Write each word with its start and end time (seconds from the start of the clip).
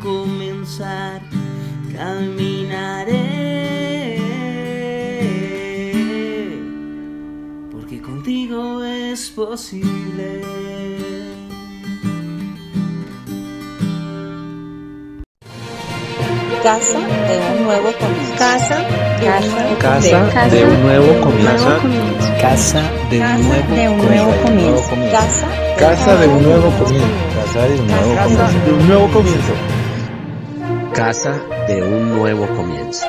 comenzar 0.00 1.20
caminaré 1.94 3.28
porque 7.70 8.00
contigo 8.00 8.82
es 8.82 9.30
posible 9.30 10.42
Casa 16.62 16.98
de 16.98 17.56
un 17.56 17.64
nuevo 17.64 17.92
comienzo. 17.98 18.17
Casa 18.38 18.78
de 19.18 19.26
un 19.26 19.50
nuevo 19.50 19.78
Casa 19.80 20.48
de 20.48 20.64
un 20.64 20.82
nuevo 20.82 21.20
comienzo. 21.20 21.80
Casa 22.40 22.82
de 23.10 23.18
un 23.88 23.98
nuevo 23.98 24.32
comienzo. 24.44 24.90
Casa 25.10 25.48
Casa 25.76 26.16
de 26.16 26.28
un 26.28 26.42
nuevo 26.44 26.70
comienzo. 26.78 27.08
Casa 27.52 27.66
de 27.66 27.80
un 27.80 27.88
nuevo 27.88 28.14
comienzo. 28.14 28.62
De 28.64 28.72
un 28.72 28.86
nuevo 28.86 29.08
comienzo. 29.10 29.52
Casa 30.94 31.42
de 31.66 31.82
un 31.82 32.16
nuevo 32.16 32.46
comienzo. 32.54 33.06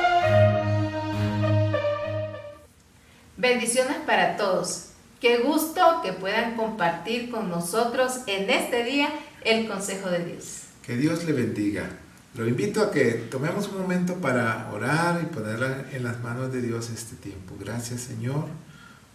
Bendiciones 3.36 3.98
para 4.04 4.36
todos. 4.36 4.86
Qué 5.20 5.38
gusto 5.38 6.00
que 6.02 6.12
puedan 6.12 6.56
compartir 6.56 7.30
con 7.30 7.48
nosotros 7.48 8.22
en 8.26 8.50
este 8.50 8.82
día 8.82 9.08
el 9.44 9.68
consejo 9.68 10.10
de 10.10 10.24
Dios. 10.24 10.64
Que 10.82 10.96
Dios 10.96 11.22
le 11.22 11.32
bendiga. 11.34 11.88
Lo 12.34 12.46
invito 12.46 12.80
a 12.82 12.90
que 12.92 13.26
tomemos 13.30 13.68
un 13.68 13.78
momento 13.78 14.16
para 14.16 14.70
orar 14.72 15.20
y 15.22 15.26
poner 15.26 15.88
en 15.92 16.04
las 16.04 16.22
manos 16.22 16.52
de 16.52 16.62
Dios 16.62 16.90
este 16.90 17.16
tiempo. 17.16 17.56
Gracias 17.58 18.02
Señor, 18.02 18.46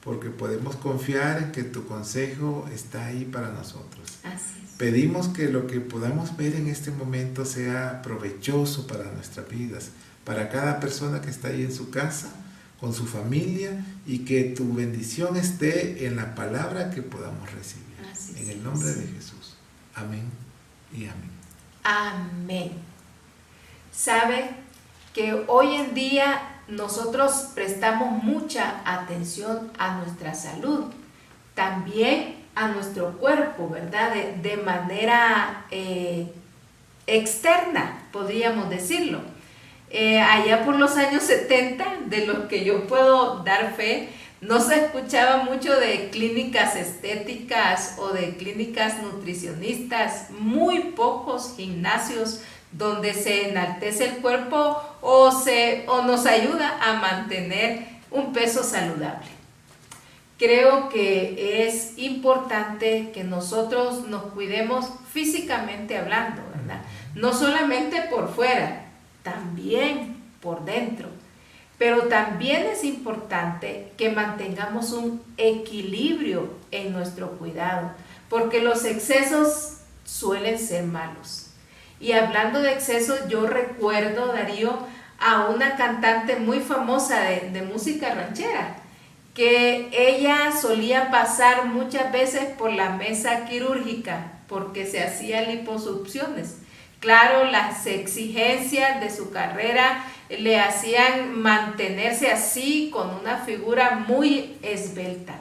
porque 0.03 0.29
podemos 0.29 0.75
confiar 0.75 1.41
en 1.41 1.51
que 1.51 1.63
tu 1.63 1.87
consejo 1.87 2.67
está 2.73 3.05
ahí 3.05 3.23
para 3.25 3.51
nosotros. 3.51 4.19
Así 4.23 4.61
es. 4.63 4.71
Pedimos 4.77 5.29
que 5.29 5.47
lo 5.47 5.65
que 5.65 5.79
podamos 5.79 6.35
ver 6.35 6.55
en 6.55 6.67
este 6.67 6.91
momento 6.91 7.45
sea 7.45 8.01
provechoso 8.01 8.85
para 8.85 9.09
nuestras 9.13 9.47
vidas, 9.47 9.91
para 10.25 10.49
cada 10.49 10.81
persona 10.81 11.21
que 11.21 11.29
está 11.29 11.47
ahí 11.47 11.63
en 11.63 11.71
su 11.71 11.91
casa, 11.91 12.33
con 12.81 12.93
su 12.93 13.05
familia, 13.05 13.85
y 14.05 14.19
que 14.19 14.43
tu 14.43 14.73
bendición 14.73 15.37
esté 15.37 16.05
en 16.05 16.17
la 16.17 16.35
palabra 16.35 16.91
que 16.91 17.01
podamos 17.01 17.49
recibir. 17.53 17.85
Así 18.11 18.33
en 18.43 18.49
el 18.49 18.63
nombre 18.63 18.89
de 18.89 19.07
Jesús. 19.07 19.55
Amén 19.95 20.25
y 20.93 21.05
amén. 21.05 21.31
Amén. 21.83 22.94
Sabe 23.95 24.49
que 25.13 25.45
hoy 25.47 25.75
en 25.75 25.93
día 25.93 26.41
nosotros 26.67 27.51
prestamos 27.55 28.23
mucha 28.23 28.81
atención 28.83 29.71
a 29.77 29.95
nuestra 29.95 30.33
salud, 30.33 30.85
también 31.53 32.35
a 32.55 32.67
nuestro 32.67 33.17
cuerpo, 33.17 33.69
¿verdad? 33.69 34.13
De, 34.41 34.57
manera 34.57 35.65
eh, 35.71 36.27
externa, 37.07 38.03
podríamos 38.11 38.69
decirlo. 38.69 39.21
Eh, 39.89 40.19
allá 40.19 40.65
por 40.65 40.75
los 40.75 40.97
años 40.97 41.23
70, 41.23 41.85
de 42.07 42.25
los 42.25 42.49
que 42.49 42.65
yo 42.65 42.87
puedo 42.87 43.43
dar 43.43 43.75
fe, 43.75 44.09
no 44.41 44.59
se 44.59 44.75
escuchaba 44.75 45.43
mucho 45.43 45.73
de 45.79 46.09
clínicas 46.09 46.75
estéticas 46.75 47.95
o 47.97 48.09
de 48.09 48.35
clínicas 48.35 49.01
nutricionistas, 49.01 50.29
muy 50.31 50.91
pocos 50.95 51.53
gimnasios 51.55 52.41
donde 52.77 53.13
se 53.13 53.49
enaltece 53.49 54.05
el 54.05 54.17
cuerpo 54.17 54.81
o, 55.01 55.31
se, 55.31 55.85
o 55.87 56.01
nos 56.01 56.25
ayuda 56.25 56.77
a 56.81 56.99
mantener 56.99 57.87
un 58.11 58.33
peso 58.33 58.63
saludable. 58.63 59.27
Creo 60.37 60.89
que 60.89 61.65
es 61.65 61.97
importante 61.97 63.11
que 63.13 63.23
nosotros 63.23 64.07
nos 64.07 64.23
cuidemos 64.33 64.87
físicamente 65.09 65.97
hablando, 65.97 66.41
¿verdad? 66.53 66.81
No 67.13 67.33
solamente 67.33 68.01
por 68.09 68.33
fuera, 68.33 68.87
también 69.23 70.21
por 70.41 70.65
dentro. 70.65 71.07
Pero 71.77 72.03
también 72.03 72.65
es 72.65 72.83
importante 72.83 73.91
que 73.97 74.09
mantengamos 74.09 74.91
un 74.91 75.21
equilibrio 75.37 76.49
en 76.71 76.91
nuestro 76.91 77.31
cuidado, 77.31 77.91
porque 78.29 78.61
los 78.61 78.83
excesos 78.83 79.77
suelen 80.03 80.59
ser 80.59 80.83
malos. 80.83 81.44
Y 81.99 82.11
hablando 82.11 82.61
de 82.61 82.73
excesos, 82.73 83.27
yo 83.27 83.47
recuerdo, 83.47 84.33
Darío, 84.33 84.77
a 85.19 85.45
una 85.45 85.75
cantante 85.75 86.35
muy 86.35 86.59
famosa 86.59 87.21
de, 87.21 87.49
de 87.51 87.61
música 87.61 88.13
ranchera, 88.13 88.77
que 89.33 89.89
ella 89.91 90.51
solía 90.51 91.09
pasar 91.11 91.65
muchas 91.65 92.11
veces 92.11 92.45
por 92.57 92.71
la 92.71 92.91
mesa 92.91 93.45
quirúrgica 93.45 94.31
porque 94.47 94.85
se 94.85 95.03
hacía 95.03 95.41
liposucciones. 95.41 96.57
Claro, 96.99 97.45
las 97.45 97.85
exigencias 97.85 98.99
de 98.99 99.09
su 99.09 99.31
carrera 99.31 100.03
le 100.29 100.59
hacían 100.59 101.39
mantenerse 101.39 102.31
así 102.31 102.89
con 102.91 103.09
una 103.15 103.37
figura 103.37 104.03
muy 104.07 104.57
esbelta. 104.61 105.35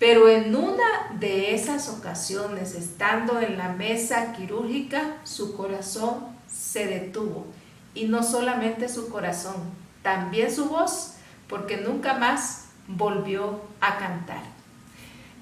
Pero 0.00 0.28
en 0.30 0.56
una 0.56 1.14
de 1.20 1.54
esas 1.54 1.90
ocasiones, 1.90 2.74
estando 2.74 3.38
en 3.38 3.58
la 3.58 3.68
mesa 3.68 4.32
quirúrgica, 4.32 5.18
su 5.24 5.54
corazón 5.54 6.24
se 6.50 6.86
detuvo. 6.86 7.46
Y 7.94 8.06
no 8.06 8.22
solamente 8.22 8.88
su 8.88 9.10
corazón, 9.10 9.56
también 10.02 10.50
su 10.50 10.70
voz, 10.70 11.16
porque 11.48 11.76
nunca 11.76 12.14
más 12.14 12.68
volvió 12.88 13.60
a 13.82 13.98
cantar. 13.98 14.40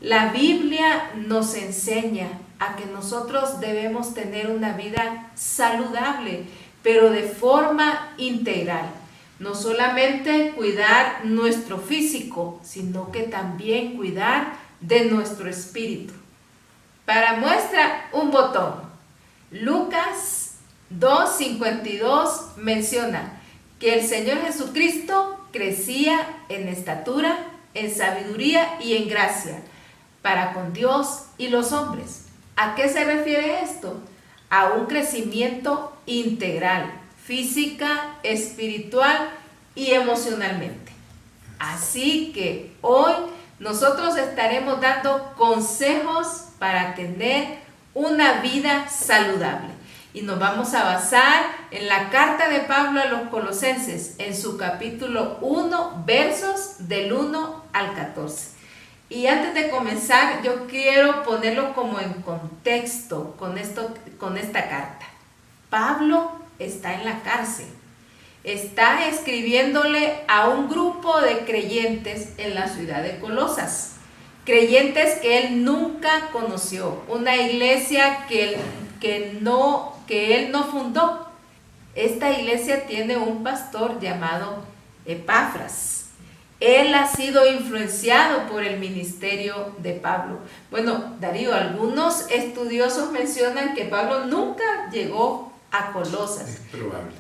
La 0.00 0.32
Biblia 0.32 1.12
nos 1.14 1.54
enseña 1.54 2.26
a 2.58 2.74
que 2.74 2.86
nosotros 2.86 3.60
debemos 3.60 4.12
tener 4.12 4.50
una 4.50 4.72
vida 4.72 5.30
saludable, 5.36 6.46
pero 6.82 7.10
de 7.10 7.22
forma 7.22 8.08
integral. 8.16 8.90
No 9.38 9.54
solamente 9.54 10.52
cuidar 10.56 11.24
nuestro 11.24 11.78
físico, 11.78 12.60
sino 12.62 13.12
que 13.12 13.22
también 13.22 13.96
cuidar 13.96 14.54
de 14.80 15.04
nuestro 15.04 15.48
espíritu. 15.48 16.12
Para 17.04 17.36
muestra, 17.36 18.08
un 18.12 18.30
botón. 18.30 18.74
Lucas 19.50 20.56
2.52 20.98 22.56
menciona 22.56 23.40
que 23.78 23.94
el 23.94 24.06
Señor 24.06 24.38
Jesucristo 24.42 25.38
crecía 25.52 26.44
en 26.48 26.68
estatura, 26.68 27.38
en 27.74 27.94
sabiduría 27.94 28.78
y 28.80 28.96
en 28.96 29.08
gracia 29.08 29.62
para 30.22 30.52
con 30.52 30.72
Dios 30.72 31.26
y 31.38 31.48
los 31.48 31.72
hombres. 31.72 32.26
¿A 32.56 32.74
qué 32.74 32.88
se 32.88 33.04
refiere 33.04 33.62
esto? 33.62 34.00
A 34.50 34.72
un 34.72 34.86
crecimiento 34.86 35.96
integral, 36.06 36.97
física, 37.28 38.14
espiritual 38.22 39.28
y 39.74 39.90
emocionalmente. 39.90 40.92
Así 41.58 42.32
que 42.32 42.72
hoy 42.80 43.12
nosotros 43.58 44.16
estaremos 44.16 44.80
dando 44.80 45.34
consejos 45.36 46.44
para 46.58 46.94
tener 46.94 47.58
una 47.92 48.40
vida 48.40 48.88
saludable. 48.88 49.68
Y 50.14 50.22
nos 50.22 50.38
vamos 50.38 50.72
a 50.72 50.84
basar 50.84 51.44
en 51.70 51.86
la 51.86 52.08
carta 52.08 52.48
de 52.48 52.60
Pablo 52.60 53.02
a 53.02 53.04
los 53.04 53.28
colosenses, 53.28 54.14
en 54.16 54.34
su 54.34 54.56
capítulo 54.56 55.36
1, 55.42 56.04
versos 56.06 56.88
del 56.88 57.12
1 57.12 57.64
al 57.74 57.94
14. 57.94 58.52
Y 59.10 59.26
antes 59.26 59.52
de 59.52 59.68
comenzar, 59.68 60.40
yo 60.42 60.66
quiero 60.66 61.24
ponerlo 61.24 61.74
como 61.74 62.00
en 62.00 62.22
contexto 62.22 63.36
con, 63.38 63.58
esto, 63.58 63.94
con 64.18 64.38
esta 64.38 64.70
carta. 64.70 65.04
Pablo 65.68 66.47
está 66.58 66.94
en 66.94 67.04
la 67.04 67.22
cárcel. 67.22 67.66
Está 68.44 69.08
escribiéndole 69.08 70.14
a 70.28 70.48
un 70.48 70.68
grupo 70.68 71.20
de 71.20 71.40
creyentes 71.40 72.30
en 72.38 72.54
la 72.54 72.68
ciudad 72.68 73.02
de 73.02 73.18
Colosas. 73.18 73.96
Creyentes 74.44 75.18
que 75.20 75.38
él 75.38 75.64
nunca 75.64 76.30
conoció. 76.32 77.02
Una 77.08 77.36
iglesia 77.36 78.26
que, 78.28 78.56
que, 79.00 79.38
no, 79.40 79.96
que 80.06 80.36
él 80.36 80.52
no 80.52 80.64
fundó. 80.64 81.28
Esta 81.94 82.30
iglesia 82.30 82.86
tiene 82.86 83.16
un 83.16 83.42
pastor 83.42 84.00
llamado 84.00 84.62
Epafras. 85.04 86.10
él 86.60 86.94
ha 86.94 87.06
sido 87.06 87.46
influenciado 87.50 88.46
por 88.48 88.62
el 88.64 88.78
ministerio 88.78 89.74
de 89.78 89.94
Pablo. 89.94 90.38
Bueno, 90.70 91.16
Darío, 91.20 91.54
algunos 91.54 92.30
estudiosos 92.30 93.10
mencionan 93.10 93.74
que 93.74 93.84
Pablo 93.84 94.26
nunca 94.26 94.90
llegó 94.90 95.47
a 95.70 95.92
Colosas. 95.92 96.48
Es 96.48 96.60
probable. 96.70 97.14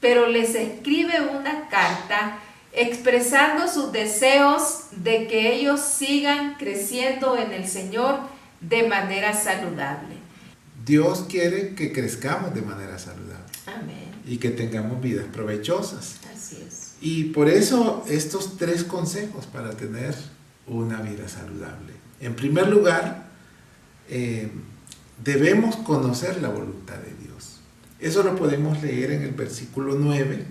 Pero 0.00 0.26
les 0.26 0.54
escribe 0.54 1.20
una 1.20 1.68
carta 1.68 2.38
expresando 2.72 3.68
sus 3.68 3.92
deseos 3.92 4.84
de 4.92 5.26
que 5.26 5.54
ellos 5.54 5.80
sigan 5.80 6.54
creciendo 6.54 7.36
en 7.36 7.52
el 7.52 7.66
Señor 7.66 8.20
de 8.60 8.86
manera 8.86 9.34
saludable. 9.34 10.16
Dios 10.84 11.26
quiere 11.28 11.74
que 11.74 11.92
crezcamos 11.92 12.54
de 12.54 12.62
manera 12.62 12.98
saludable. 12.98 13.44
Amén. 13.66 14.10
Y 14.26 14.38
que 14.38 14.50
tengamos 14.50 15.00
vidas 15.00 15.26
provechosas. 15.32 16.20
Así 16.34 16.62
es. 16.66 16.94
Y 17.00 17.24
por 17.24 17.48
eso 17.48 18.04
estos 18.08 18.56
tres 18.56 18.84
consejos 18.84 19.46
para 19.46 19.70
tener 19.70 20.14
una 20.66 21.00
vida 21.00 21.28
saludable. 21.28 21.94
En 22.20 22.36
primer 22.36 22.68
lugar, 22.68 23.28
eh, 24.08 24.50
debemos 25.22 25.76
conocer 25.76 26.40
la 26.42 26.48
voluntad 26.48 26.96
de 26.96 27.14
Dios. 27.24 27.59
Eso 28.00 28.22
lo 28.22 28.34
podemos 28.34 28.82
leer 28.82 29.10
en 29.10 29.22
el 29.22 29.32
versículo 29.32 29.94
9. 29.94 30.42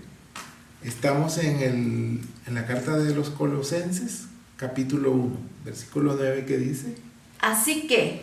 Estamos 0.83 1.39
en, 1.39 1.59
el, 1.59 2.21
en 2.45 2.53
la 2.53 2.67
carta 2.67 2.95
de 2.95 3.15
los 3.15 3.31
Colosenses, 3.31 4.25
capítulo 4.55 5.11
1, 5.11 5.35
versículo 5.65 6.15
9 6.15 6.45
que 6.45 6.57
dice. 6.59 6.95
Así 7.39 7.87
que, 7.87 8.21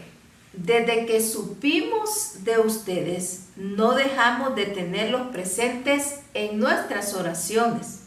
desde 0.52 1.06
que 1.06 1.20
supimos 1.20 2.44
de 2.44 2.61
ustedes, 2.61 3.46
no 3.56 3.96
dejamos 3.96 4.55
de 4.55 4.67
tenerlos 4.67 5.32
presentes 5.32 6.20
en 6.32 6.61
nuestras 6.61 7.12
oraciones. 7.14 8.02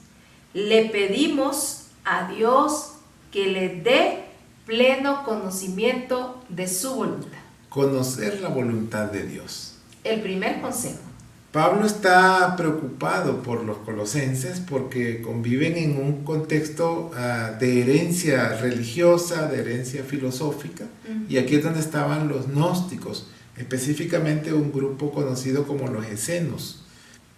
Le 0.54 0.86
pedimos 0.86 1.88
a 2.06 2.32
Dios 2.32 2.94
que 3.30 3.48
les 3.48 3.84
dé 3.84 4.24
pleno 4.66 5.26
conocimiento 5.26 6.42
de 6.48 6.70
su 6.70 6.96
voluntad. 6.96 7.40
Conocer 7.68 8.40
la 8.40 8.48
voluntad 8.48 9.12
de 9.12 9.28
Dios. 9.28 9.76
El 10.06 10.22
primer 10.22 10.62
consejo. 10.62 11.09
Pablo 11.52 11.88
está 11.88 12.56
preocupado 12.56 13.42
por 13.42 13.64
los 13.64 13.78
colosenses 13.78 14.60
porque 14.60 15.22
conviven 15.22 15.78
en 15.78 15.98
un 15.98 16.24
contexto 16.24 17.10
uh, 17.12 17.60
de 17.60 17.82
herencia 17.82 18.60
religiosa, 18.60 19.48
de 19.48 19.62
herencia 19.62 20.04
filosófica, 20.04 20.84
uh 20.84 21.12
-huh. 21.12 21.26
y 21.28 21.38
aquí 21.40 21.56
es 21.56 21.64
donde 21.64 21.80
estaban 21.80 22.28
los 22.28 22.50
gnósticos, 22.50 23.28
específicamente 23.58 24.54
un 24.54 24.72
grupo 24.72 25.12
conocido 25.12 25.66
como 25.66 25.88
los 25.88 26.06
esenos. 26.06 26.86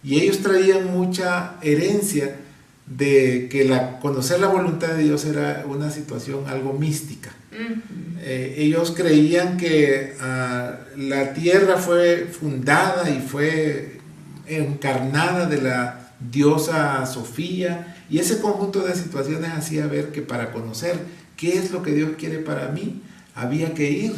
Y 0.04 0.20
ellos 0.20 0.40
traían 0.40 0.92
mucha 0.92 1.56
herencia 1.62 2.36
de 2.86 3.48
que 3.50 3.64
la, 3.64 4.00
conocer 4.00 4.42
la 4.42 4.48
voluntad 4.48 4.90
de 4.90 5.04
Dios 5.04 5.24
era 5.24 5.64
una 5.70 5.90
situación 5.90 6.48
algo 6.48 6.74
mística. 6.74 7.32
Uh 7.52 7.56
-huh. 7.56 7.82
eh, 8.24 8.56
ellos 8.58 8.92
creían 8.92 9.56
que 9.56 10.16
uh, 10.20 11.00
la 11.00 11.34
tierra 11.34 11.78
fue 11.78 12.28
fundada 12.30 13.10
y 13.10 13.20
fue 13.20 14.01
encarnada 14.58 15.46
de 15.46 15.62
la 15.62 16.14
diosa 16.32 17.06
Sofía 17.06 17.96
y 18.10 18.20
ese 18.20 18.42
conjunto 18.42 18.82
de 18.82 18.96
situaciones 18.96 19.52
hacía 19.52 19.88
ver 19.88 20.12
que 20.12 20.22
para 20.22 20.52
conocer 20.52 21.00
qué 21.38 21.58
es 21.58 21.72
lo 21.72 21.82
que 21.82 21.94
Dios 21.94 22.12
quiere 22.18 22.40
para 22.40 22.70
mí 22.70 23.02
había 23.34 23.74
que 23.74 23.90
ir 23.90 24.14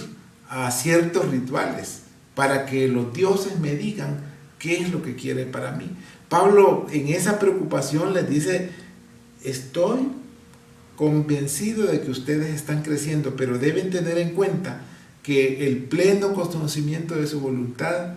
a 0.50 0.70
ciertos 0.72 1.30
rituales 1.30 2.04
para 2.36 2.66
que 2.66 2.88
los 2.88 3.14
dioses 3.14 3.60
me 3.60 3.76
digan 3.76 4.18
qué 4.60 4.80
es 4.80 4.92
lo 4.92 5.04
que 5.04 5.16
quiere 5.16 5.46
para 5.46 5.72
mí. 5.72 5.90
Pablo 6.30 6.88
en 6.92 7.10
esa 7.10 7.38
preocupación 7.38 8.14
les 8.14 8.30
dice, 8.30 8.70
estoy 9.44 10.10
convencido 10.96 11.86
de 11.86 12.02
que 12.02 12.12
ustedes 12.12 12.54
están 12.54 12.82
creciendo, 12.82 13.36
pero 13.36 13.58
deben 13.58 13.90
tener 13.90 14.18
en 14.18 14.32
cuenta 14.32 14.82
que 15.22 15.68
el 15.68 15.78
pleno 15.78 16.34
conocimiento 16.34 17.16
de 17.16 17.28
su 17.28 17.40
voluntad 17.40 18.14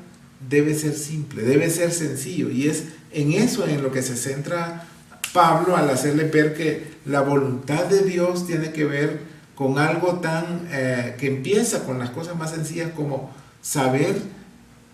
debe 0.48 0.74
ser 0.74 0.94
simple, 0.94 1.42
debe 1.42 1.70
ser 1.70 1.92
sencillo. 1.92 2.50
Y 2.50 2.68
es 2.68 2.84
en 3.12 3.32
eso 3.32 3.66
en 3.66 3.82
lo 3.82 3.92
que 3.92 4.02
se 4.02 4.16
centra 4.16 4.86
Pablo 5.32 5.76
al 5.76 5.90
hacerle 5.90 6.24
ver 6.24 6.54
que 6.54 6.96
la 7.04 7.20
voluntad 7.20 7.84
de 7.86 8.02
Dios 8.02 8.46
tiene 8.46 8.72
que 8.72 8.84
ver 8.84 9.20
con 9.54 9.78
algo 9.78 10.20
tan 10.20 10.68
eh, 10.70 11.16
que 11.18 11.26
empieza 11.26 11.84
con 11.84 11.98
las 11.98 12.10
cosas 12.10 12.36
más 12.36 12.50
sencillas 12.50 12.92
como 12.94 13.30
saber 13.60 14.16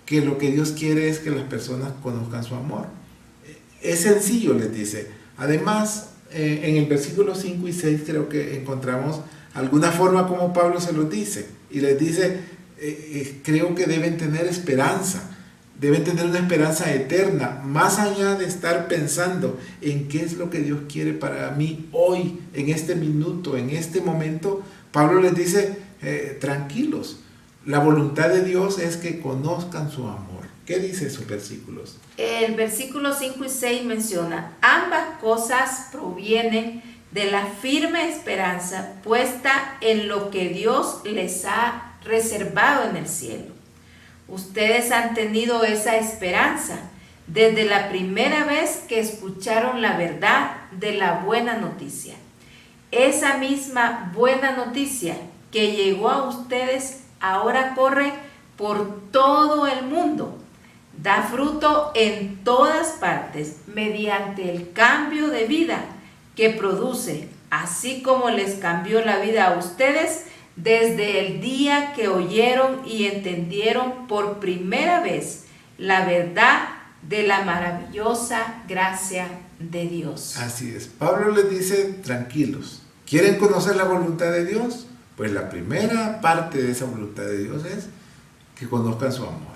que 0.07 0.21
lo 0.21 0.39
que 0.39 0.51
Dios 0.51 0.73
quiere 0.73 1.09
es 1.09 1.19
que 1.19 1.31
las 1.31 1.45
personas 1.45 1.93
conozcan 2.03 2.45
su 2.45 2.55
amor. 2.55 2.87
Es 3.81 4.01
sencillo, 4.01 4.55
les 4.55 4.73
dice. 4.73 5.09
Además, 5.37 6.11
eh, 6.31 6.61
en 6.65 6.77
el 6.77 6.87
versículo 6.87 7.35
5 7.35 7.69
y 7.69 7.73
6 7.73 8.03
creo 8.07 8.29
que 8.29 8.57
encontramos 8.57 9.21
alguna 9.55 9.91
forma 9.91 10.27
como 10.27 10.53
Pablo 10.53 10.81
se 10.81 10.93
los 10.93 11.11
dice. 11.11 11.47
Y 11.71 11.81
les 11.81 11.99
dice, 11.99 12.41
eh, 12.85 13.41
creo 13.45 13.75
que 13.75 13.87
deben 13.87 14.17
tener 14.17 14.47
esperanza, 14.47 15.31
deben 15.79 16.03
tener 16.03 16.27
una 16.27 16.41
esperanza 16.41 16.93
eterna, 16.93 17.61
más 17.65 18.01
allá 18.01 18.35
de 18.35 18.47
estar 18.47 18.89
pensando 18.89 19.59
en 19.81 20.09
qué 20.09 20.23
es 20.23 20.35
lo 20.35 20.51
que 20.51 20.59
Dios 20.59 20.81
quiere 20.89 21.13
para 21.13 21.53
mí 21.53 21.89
hoy, 21.93 22.41
en 22.55 22.71
este 22.71 22.97
minuto, 22.97 23.57
en 23.57 23.71
este 23.71 24.01
momento. 24.01 24.63
Pablo 24.91 25.21
les 25.21 25.35
dice, 25.35 25.79
eh, 26.03 26.37
tranquilos, 26.41 27.21
la 27.65 27.79
voluntad 27.79 28.29
de 28.29 28.43
Dios 28.43 28.81
es 28.81 28.97
que 28.97 29.21
conozcan 29.21 29.91
su 29.91 30.03
amor. 30.09 30.43
¿Qué 30.67 30.79
dice 30.79 31.07
esos 31.07 31.27
versículos? 31.29 31.99
El 32.17 32.55
versículo 32.55 33.15
5 33.15 33.45
y 33.45 33.49
6 33.49 33.85
menciona, 33.85 34.57
ambas 34.61 35.21
cosas 35.21 35.89
provienen 35.93 36.83
de 37.13 37.31
la 37.31 37.47
firme 37.47 38.09
esperanza 38.09 38.95
puesta 39.05 39.77
en 39.81 40.09
lo 40.09 40.31
que 40.31 40.49
Dios 40.49 41.03
les 41.05 41.45
ha 41.45 41.92
reservado 42.05 42.89
en 42.89 42.97
el 42.97 43.09
cielo. 43.09 43.53
Ustedes 44.29 44.91
han 44.93 45.15
tenido 45.15 45.65
esa 45.65 45.97
esperanza 45.97 46.79
desde 47.27 47.65
la 47.65 47.89
primera 47.89 48.45
vez 48.45 48.85
que 48.89 49.01
escucharon 49.01 49.83
la 49.83 49.97
verdad 49.97 50.57
de 50.73 50.93
la 50.95 51.21
buena 51.21 51.57
noticia. 51.57 52.15
Esa 52.91 53.39
misma 53.39 54.13
buena 54.15 54.53
noticia 54.53 55.17
que 55.51 55.73
llegó 55.73 56.11
a 56.11 56.29
ustedes 56.29 57.05
ahora 57.21 57.75
corre 57.75 58.13
por 58.57 59.11
todo 59.11 59.67
el 59.67 59.85
mundo. 59.87 60.39
Da 60.97 61.23
fruto 61.23 61.91
en 61.95 62.45
todas 62.45 62.89
partes 62.93 63.57
mediante 63.67 64.51
el 64.51 64.73
cambio 64.73 65.29
de 65.29 65.47
vida 65.47 65.85
que 66.37 66.51
produce, 66.51 67.29
así 67.51 68.03
como 68.03 68.31
les 68.31 68.57
cambió 68.57 69.05
la 69.05 69.19
vida 69.19 69.47
a 69.47 69.59
ustedes 69.59 70.27
desde 70.57 71.27
el 71.27 71.41
día 71.41 71.93
que 71.95 72.09
oyeron 72.09 72.87
y 72.87 73.07
entendieron 73.07 74.07
por 74.07 74.39
primera 74.39 75.01
vez 75.01 75.45
la 75.79 76.05
verdad 76.05 76.69
de 77.09 77.27
la 77.27 77.45
maravillosa 77.45 78.63
gracia 78.69 79.27
de 79.59 79.87
Dios. 79.87 80.37
Así 80.39 80.71
es. 80.75 80.87
Pablo 80.87 81.31
les 81.33 81.51
dice, 81.51 81.95
tranquilos, 82.05 82.83
¿quieren 83.07 83.37
conocer 83.37 83.77
la 83.77 83.85
voluntad 83.85 84.31
de 84.31 84.45
Dios? 84.45 84.87
Pues 85.17 85.33
la 85.33 85.51
primera 85.51 86.21
parte 86.21 86.63
de 86.63 86.73
esa 86.73 86.85
voluntad 86.85 87.25
de 87.25 87.45
Dios 87.45 87.65
es 87.65 87.87
que 88.59 88.69
conozcan 88.69 89.13
su 89.13 89.25
amor. 89.25 89.53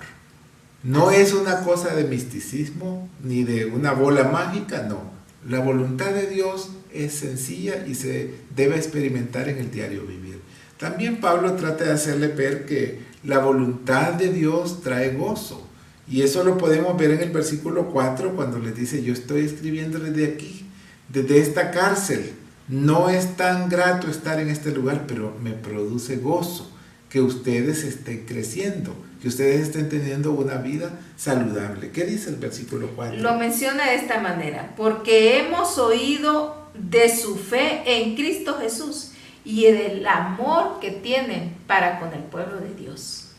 No 0.83 1.11
es 1.11 1.33
una 1.33 1.63
cosa 1.63 1.95
de 1.95 2.03
misticismo 2.03 3.09
ni 3.23 3.43
de 3.43 3.65
una 3.65 3.93
bola 3.93 4.25
mágica, 4.25 4.83
no. 4.83 5.01
La 5.47 5.59
voluntad 5.59 6.11
de 6.11 6.27
Dios 6.27 6.71
es 6.93 7.13
sencilla 7.13 7.85
y 7.85 7.95
se 7.95 8.35
debe 8.55 8.75
experimentar 8.75 9.49
en 9.49 9.57
el 9.57 9.71
diario 9.71 10.05
vivir. 10.05 10.36
También 10.77 11.19
Pablo 11.19 11.53
trata 11.53 11.85
de 11.85 11.91
hacerle 11.91 12.27
ver 12.27 12.65
que 12.65 12.99
la 13.23 13.39
voluntad 13.39 14.13
de 14.13 14.31
Dios 14.31 14.81
trae 14.81 15.15
gozo. 15.15 15.67
Y 16.09 16.21
eso 16.21 16.43
lo 16.43 16.57
podemos 16.57 16.97
ver 16.97 17.11
en 17.11 17.21
el 17.21 17.31
versículo 17.31 17.87
4 17.87 18.35
cuando 18.35 18.59
les 18.59 18.75
dice, 18.75 19.03
yo 19.03 19.11
estoy 19.11 19.43
escribiendo 19.43 19.99
desde 19.99 20.25
aquí, 20.25 20.65
desde 21.09 21.39
esta 21.39 21.71
cárcel. 21.71 22.31
No 22.69 23.09
es 23.09 23.35
tan 23.35 23.69
grato 23.69 24.09
estar 24.09 24.39
en 24.39 24.49
este 24.49 24.71
lugar, 24.71 25.05
pero 25.07 25.35
me 25.41 25.51
produce 25.51 26.17
gozo 26.17 26.71
que 27.09 27.21
ustedes 27.21 27.83
estén 27.83 28.25
creciendo, 28.25 28.93
que 29.21 29.29
ustedes 29.29 29.61
estén 29.61 29.89
teniendo 29.89 30.31
una 30.31 30.55
vida 30.55 30.91
saludable. 31.15 31.91
¿Qué 31.91 32.05
dice 32.05 32.29
el 32.29 32.35
versículo 32.35 32.89
4? 32.95 33.19
Lo 33.19 33.35
menciona 33.37 33.89
de 33.89 33.95
esta 33.95 34.19
manera, 34.19 34.73
porque 34.77 35.39
hemos 35.39 35.77
oído 35.77 36.69
de 36.73 37.13
su 37.15 37.35
fe 37.35 37.81
en 37.85 38.15
Cristo 38.15 38.57
Jesús 38.59 39.11
y 39.47 39.63
del 39.71 40.05
amor 40.05 40.79
que 40.81 40.91
tienen 40.91 41.55
para 41.67 42.01
con 42.01 42.13
el 42.13 42.23
pueblo 42.23 42.59
de 42.59 42.73
Dios. 42.73 43.29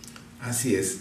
Así 0.41 0.75
es. 0.75 1.01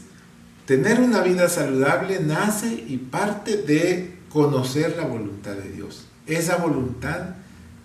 Tener 0.65 0.99
una 0.99 1.21
vida 1.21 1.47
saludable 1.47 2.19
nace 2.19 2.67
y 2.67 2.97
parte 2.97 3.55
de 3.55 4.17
conocer 4.27 4.97
la 4.97 5.05
voluntad 5.05 5.53
de 5.53 5.71
Dios. 5.71 6.07
Esa 6.25 6.57
voluntad 6.57 7.35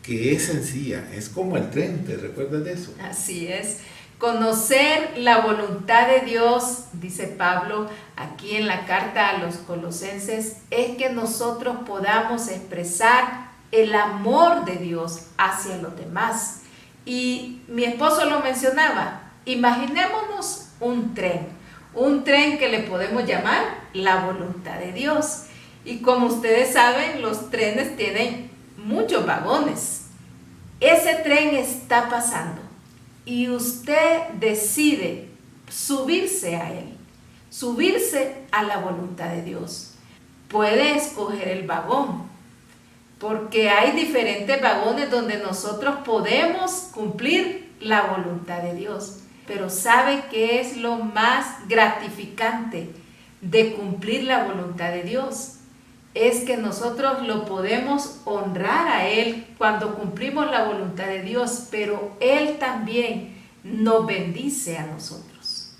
que 0.02 0.34
es 0.34 0.46
sencilla, 0.46 1.08
es 1.14 1.28
como 1.28 1.56
el 1.56 1.70
tren, 1.70 2.04
¿te 2.04 2.16
recuerdas 2.16 2.64
de 2.64 2.72
eso? 2.72 2.92
Así 3.00 3.46
es. 3.46 3.78
Conocer 4.18 5.16
la 5.16 5.42
voluntad 5.42 6.08
de 6.08 6.26
Dios, 6.26 6.86
dice 6.94 7.28
Pablo 7.28 7.88
aquí 8.16 8.56
en 8.56 8.66
la 8.66 8.84
carta 8.84 9.28
a 9.28 9.38
los 9.38 9.58
colosenses, 9.58 10.56
es 10.70 10.96
que 10.96 11.10
nosotros 11.10 11.76
podamos 11.86 12.48
expresar 12.48 13.52
el 13.70 13.94
amor 13.94 14.64
de 14.64 14.76
Dios 14.78 15.26
hacia 15.38 15.76
los 15.76 15.96
demás. 15.96 16.61
Y 17.04 17.62
mi 17.68 17.84
esposo 17.84 18.24
lo 18.26 18.40
mencionaba, 18.40 19.22
imaginémonos 19.44 20.68
un 20.80 21.14
tren, 21.14 21.48
un 21.94 22.24
tren 22.24 22.58
que 22.58 22.68
le 22.68 22.80
podemos 22.80 23.24
llamar 23.26 23.62
la 23.92 24.24
voluntad 24.24 24.78
de 24.78 24.92
Dios. 24.92 25.44
Y 25.84 25.98
como 25.98 26.26
ustedes 26.26 26.72
saben, 26.72 27.22
los 27.22 27.50
trenes 27.50 27.96
tienen 27.96 28.50
muchos 28.76 29.26
vagones. 29.26 30.06
Ese 30.80 31.14
tren 31.16 31.54
está 31.54 32.08
pasando 32.08 32.60
y 33.24 33.48
usted 33.48 34.28
decide 34.40 35.28
subirse 35.68 36.56
a 36.56 36.72
él, 36.72 36.96
subirse 37.50 38.42
a 38.50 38.62
la 38.64 38.78
voluntad 38.78 39.28
de 39.28 39.42
Dios. 39.42 39.94
Puede 40.48 40.96
escoger 40.96 41.48
el 41.48 41.66
vagón, 41.66 42.31
porque 43.22 43.70
hay 43.70 43.92
diferentes 43.92 44.60
vagones 44.60 45.08
donde 45.08 45.38
nosotros 45.38 45.98
podemos 46.04 46.90
cumplir 46.92 47.70
la 47.78 48.08
voluntad 48.08 48.60
de 48.62 48.74
Dios. 48.74 49.20
Pero 49.46 49.70
¿sabe 49.70 50.24
qué 50.28 50.60
es 50.60 50.76
lo 50.76 50.96
más 50.96 51.68
gratificante 51.68 52.90
de 53.40 53.74
cumplir 53.74 54.24
la 54.24 54.42
voluntad 54.42 54.90
de 54.90 55.04
Dios? 55.04 55.58
Es 56.14 56.40
que 56.40 56.56
nosotros 56.56 57.24
lo 57.24 57.44
podemos 57.44 58.20
honrar 58.24 58.88
a 58.88 59.08
Él 59.08 59.46
cuando 59.56 59.94
cumplimos 59.94 60.50
la 60.50 60.64
voluntad 60.64 61.06
de 61.06 61.22
Dios, 61.22 61.68
pero 61.70 62.16
Él 62.18 62.58
también 62.58 63.36
nos 63.62 64.04
bendice 64.04 64.78
a 64.78 64.86
nosotros. 64.86 65.76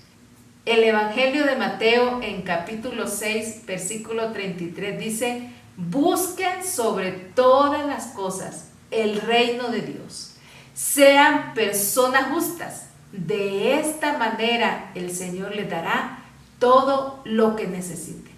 El 0.65 0.81
Evangelio 0.85 1.45
de 1.45 1.57
Mateo 1.57 2.21
en 2.23 2.43
capítulo 2.43 3.05
6, 3.05 3.65
versículo 3.65 4.31
33 4.31 4.97
dice, 4.97 5.49
Busquen 5.75 6.63
sobre 6.63 7.11
todas 7.11 7.85
las 7.85 8.07
cosas 8.07 8.69
el 8.91 9.21
reino 9.21 9.69
de 9.69 9.81
Dios. 9.81 10.35
Sean 10.73 11.53
personas 11.53 12.31
justas. 12.31 12.87
De 13.11 13.79
esta 13.79 14.17
manera 14.17 14.91
el 14.95 15.11
Señor 15.11 15.55
les 15.55 15.69
dará 15.69 16.19
todo 16.59 17.21
lo 17.25 17.55
que 17.55 17.67
necesite. 17.67 18.31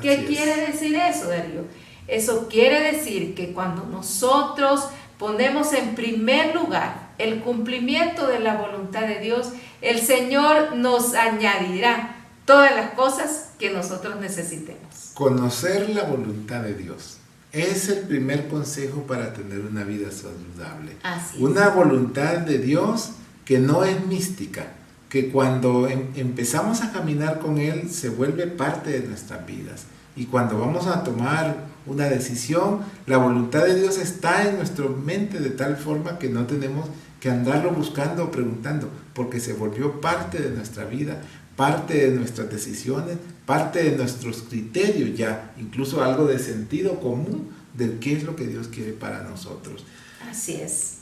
¿Qué 0.00 0.24
quiere 0.24 0.66
decir 0.66 0.94
eso, 0.96 1.28
Darío? 1.28 1.64
Eso 2.08 2.48
quiere 2.48 2.80
decir 2.92 3.34
que 3.34 3.52
cuando 3.52 3.84
nosotros 3.84 4.88
ponemos 5.18 5.72
en 5.72 5.94
primer 5.94 6.54
lugar 6.54 7.10
el 7.18 7.40
cumplimiento 7.40 8.26
de 8.26 8.40
la 8.40 8.56
voluntad 8.56 9.02
de 9.02 9.20
Dios, 9.20 9.52
el 9.80 10.00
Señor 10.00 10.76
nos 10.76 11.14
añadirá 11.14 12.11
todas 12.52 12.76
las 12.76 12.90
cosas 12.90 13.48
que 13.58 13.70
nosotros 13.70 14.20
necesitemos. 14.20 15.12
Conocer 15.14 15.88
la 15.88 16.04
voluntad 16.04 16.60
de 16.60 16.74
Dios 16.74 17.16
es 17.50 17.88
el 17.88 18.00
primer 18.00 18.48
consejo 18.48 19.04
para 19.06 19.32
tener 19.32 19.60
una 19.60 19.84
vida 19.84 20.10
saludable. 20.10 20.96
una 21.38 21.70
voluntad 21.70 22.38
de 22.38 22.58
Dios 22.58 23.12
que 23.46 23.58
no 23.58 23.84
es 23.84 24.06
mística, 24.06 24.66
que 25.08 25.30
cuando 25.30 25.88
em, 25.88 26.08
empezamos 26.14 26.82
a 26.82 26.92
caminar 26.92 27.38
con 27.38 27.56
Él 27.56 27.90
se 27.90 28.10
vuelve 28.10 28.46
parte 28.46 28.90
de 28.90 29.08
nuestras 29.08 29.46
vidas. 29.46 29.84
Y 30.14 30.26
cuando 30.26 30.58
vamos 30.58 30.86
a 30.86 31.02
tomar 31.04 31.56
una 31.86 32.10
decisión, 32.10 32.80
la 33.06 33.16
voluntad 33.16 33.64
de 33.64 33.80
Dios 33.80 33.96
está 33.96 34.46
en 34.46 34.56
nuestra 34.56 34.86
mente 34.88 35.40
de 35.40 35.50
tal 35.50 35.78
forma 35.78 36.18
que 36.18 36.28
no 36.28 36.44
tenemos 36.44 36.86
que 37.18 37.30
andarlo 37.30 37.70
buscando 37.70 38.24
o 38.24 38.30
preguntando, 38.30 38.90
porque 39.14 39.40
se 39.40 39.54
volvió 39.54 40.02
parte 40.02 40.38
de 40.38 40.50
nuestra 40.50 40.84
vida, 40.84 41.22
parte 41.56 41.94
de 41.94 42.16
nuestras 42.16 42.50
decisiones, 42.50 43.18
parte 43.46 43.82
de 43.82 43.96
nuestros 43.96 44.42
criterios 44.42 45.16
ya, 45.16 45.52
incluso 45.58 46.02
algo 46.02 46.26
de 46.26 46.38
sentido 46.38 47.00
común 47.00 47.50
de 47.74 47.98
qué 47.98 48.14
es 48.14 48.24
lo 48.24 48.36
que 48.36 48.46
Dios 48.46 48.68
quiere 48.68 48.92
para 48.92 49.22
nosotros. 49.22 49.84
Así 50.30 50.54
es. 50.54 50.98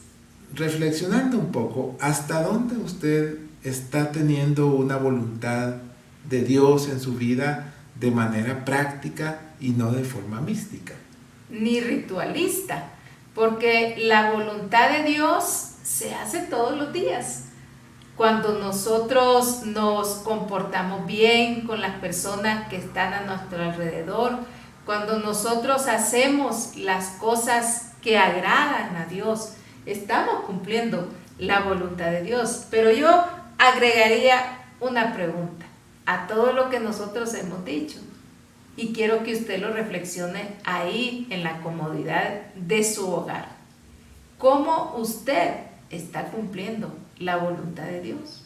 Reflexionando 0.54 1.38
un 1.38 1.52
poco, 1.52 1.96
¿hasta 2.00 2.42
dónde 2.42 2.76
usted 2.76 3.38
está 3.62 4.10
teniendo 4.10 4.74
una 4.74 4.96
voluntad 4.96 5.76
de 6.28 6.42
Dios 6.42 6.88
en 6.88 7.00
su 7.00 7.14
vida 7.14 7.74
de 7.98 8.10
manera 8.10 8.64
práctica 8.64 9.52
y 9.60 9.70
no 9.70 9.92
de 9.92 10.04
forma 10.04 10.40
mística? 10.40 10.94
Ni 11.50 11.80
ritualista, 11.80 12.90
porque 13.34 13.96
la 13.98 14.32
voluntad 14.32 14.90
de 14.90 15.10
Dios 15.10 15.72
se 15.82 16.14
hace 16.14 16.40
todos 16.40 16.76
los 16.76 16.92
días 16.92 17.44
cuando 18.20 18.58
nosotros 18.58 19.62
nos 19.64 20.08
comportamos 20.16 21.06
bien 21.06 21.62
con 21.62 21.80
las 21.80 21.94
personas 22.00 22.68
que 22.68 22.76
están 22.76 23.14
a 23.14 23.22
nuestro 23.22 23.62
alrededor, 23.62 24.40
cuando 24.84 25.20
nosotros 25.20 25.86
hacemos 25.86 26.76
las 26.76 27.12
cosas 27.12 27.92
que 28.02 28.18
agradan 28.18 28.94
a 28.96 29.06
Dios, 29.06 29.54
estamos 29.86 30.44
cumpliendo 30.44 31.08
la 31.38 31.60
voluntad 31.60 32.10
de 32.10 32.20
Dios. 32.20 32.66
Pero 32.70 32.90
yo 32.92 33.08
agregaría 33.56 34.58
una 34.80 35.14
pregunta 35.14 35.64
a 36.04 36.26
todo 36.26 36.52
lo 36.52 36.68
que 36.68 36.78
nosotros 36.78 37.32
hemos 37.32 37.64
dicho 37.64 38.00
y 38.76 38.92
quiero 38.92 39.22
que 39.22 39.32
usted 39.32 39.62
lo 39.62 39.72
reflexione 39.72 40.56
ahí 40.64 41.26
en 41.30 41.42
la 41.42 41.62
comodidad 41.62 42.52
de 42.54 42.84
su 42.84 43.10
hogar. 43.10 43.48
¿Cómo 44.36 44.94
usted 44.98 45.54
está 45.88 46.24
cumpliendo 46.24 46.94
la 47.20 47.36
voluntad 47.36 47.84
de 47.84 48.00
Dios. 48.00 48.42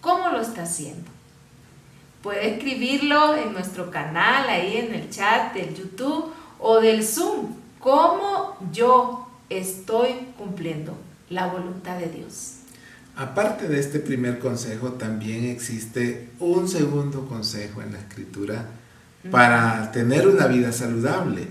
¿Cómo 0.00 0.30
lo 0.30 0.40
está 0.40 0.62
haciendo? 0.62 1.10
Puede 2.22 2.54
escribirlo 2.54 3.36
en 3.36 3.52
nuestro 3.52 3.90
canal, 3.90 4.48
ahí 4.48 4.76
en 4.76 4.94
el 4.94 5.10
chat 5.10 5.52
del 5.52 5.74
YouTube 5.74 6.32
o 6.58 6.80
del 6.80 7.04
Zoom. 7.04 7.54
¿Cómo 7.80 8.56
yo 8.72 9.28
estoy 9.50 10.14
cumpliendo 10.36 10.96
la 11.30 11.48
voluntad 11.48 11.98
de 11.98 12.08
Dios? 12.08 12.54
Aparte 13.16 13.66
de 13.66 13.80
este 13.80 13.98
primer 13.98 14.38
consejo, 14.38 14.92
también 14.92 15.44
existe 15.44 16.30
un 16.38 16.68
segundo 16.68 17.26
consejo 17.26 17.82
en 17.82 17.92
la 17.92 17.98
escritura 17.98 18.66
para 19.30 19.90
tener 19.90 20.28
una 20.28 20.46
vida 20.46 20.70
saludable 20.70 21.48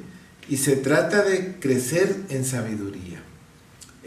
y 0.47 0.57
se 0.57 0.77
trata 0.77 1.23
de 1.23 1.59
crecer 1.59 2.15
en 2.29 2.45
sabiduría. 2.45 3.26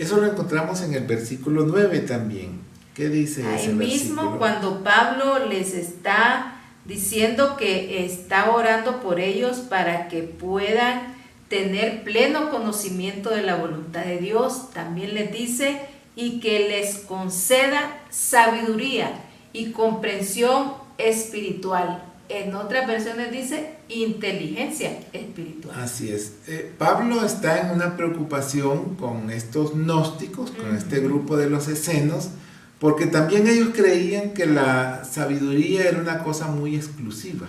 Eso 0.00 0.16
lo 0.16 0.28
encontramos 0.28 0.80
en 0.80 0.95
el 0.95 1.07
versículo 1.07 1.66
9 1.66 2.00
también. 2.00 2.59
¿Qué 2.95 3.11
dice 3.11 3.47
Ahí 3.47 3.69
mismo 3.69 4.38
cuando 4.38 4.83
Pablo 4.83 5.47
les 5.47 5.75
está 5.75 6.54
diciendo 6.87 7.59
que 7.59 8.07
está 8.07 8.50
orando 8.50 9.02
por 9.02 9.21
ellos 9.21 9.59
para 9.59 10.09
que 10.09 10.23
puedan 10.23 11.14
tener 11.50 12.02
pleno 12.02 12.49
conocimiento 12.49 13.28
de 13.28 13.42
la 13.42 13.57
voluntad 13.57 14.07
de 14.07 14.16
Dios, 14.16 14.71
también 14.71 15.12
les 15.12 15.33
dice 15.33 15.83
y 16.16 16.40
que 16.40 16.71
les 16.71 16.97
conceda 17.00 18.00
sabiduría 18.09 19.12
y 19.52 19.73
comprensión 19.73 20.73
espiritual 20.97 22.10
en 22.30 22.54
otras 22.54 22.87
versiones 22.87 23.32
dice 23.32 23.75
inteligencia 23.88 25.00
espiritual. 25.12 25.78
Así 25.80 26.10
es. 26.10 26.34
Eh, 26.46 26.72
Pablo 26.78 27.25
está 27.25 27.60
en 27.60 27.75
una 27.75 27.96
preocupación 27.96 28.94
con 28.94 29.30
estos 29.30 29.75
gnósticos, 29.75 30.52
con 30.52 30.76
este 30.76 31.00
grupo 31.00 31.37
de 31.37 31.50
los 31.50 31.68
escenos, 31.68 32.30
porque 32.78 33.06
también 33.06 33.46
ellos 33.46 33.70
creían 33.75 34.30
que 34.30 34.46
la 34.46 35.04
sabiduría 35.04 35.88
era 35.88 35.99
una 35.99 36.22
cosa 36.22 36.46
muy 36.46 36.76
exclusiva. 36.76 37.49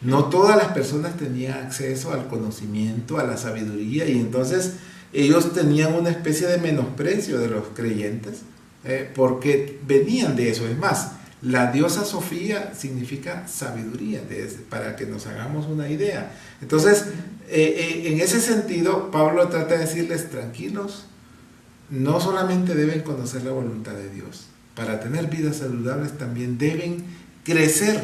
No 0.00 0.26
todas 0.26 0.56
las 0.56 0.68
personas 0.68 1.16
tenían 1.16 1.66
acceso 1.66 2.12
al 2.12 2.26
conocimiento, 2.26 3.18
a 3.18 3.24
la 3.24 3.36
sabiduría, 3.36 4.06
y 4.06 4.18
entonces 4.18 4.74
ellos 5.12 5.52
tenían 5.52 5.94
una 5.94 6.10
especie 6.10 6.46
de 6.46 6.58
menosprecio 6.58 7.38
de 7.38 7.48
los 7.48 7.64
creyentes, 7.74 8.40
eh, 8.84 9.10
porque 9.14 9.78
venían 9.86 10.34
de 10.34 10.50
eso. 10.50 10.66
Es 10.66 10.76
más, 10.76 11.12
la 11.44 11.70
diosa 11.70 12.04
Sofía 12.04 12.72
significa 12.74 13.46
sabiduría, 13.46 14.22
para 14.70 14.96
que 14.96 15.04
nos 15.04 15.26
hagamos 15.26 15.66
una 15.66 15.90
idea. 15.90 16.34
Entonces, 16.62 17.04
eh, 17.48 18.02
eh, 18.06 18.12
en 18.12 18.20
ese 18.20 18.40
sentido, 18.40 19.10
Pablo 19.10 19.48
trata 19.48 19.74
de 19.74 19.80
decirles, 19.80 20.30
tranquilos, 20.30 21.04
no 21.90 22.18
solamente 22.18 22.74
deben 22.74 23.02
conocer 23.02 23.44
la 23.44 23.50
voluntad 23.50 23.92
de 23.92 24.08
Dios, 24.08 24.46
para 24.74 25.00
tener 25.00 25.26
vidas 25.26 25.58
saludables 25.58 26.16
también 26.16 26.56
deben 26.56 27.04
crecer 27.44 28.02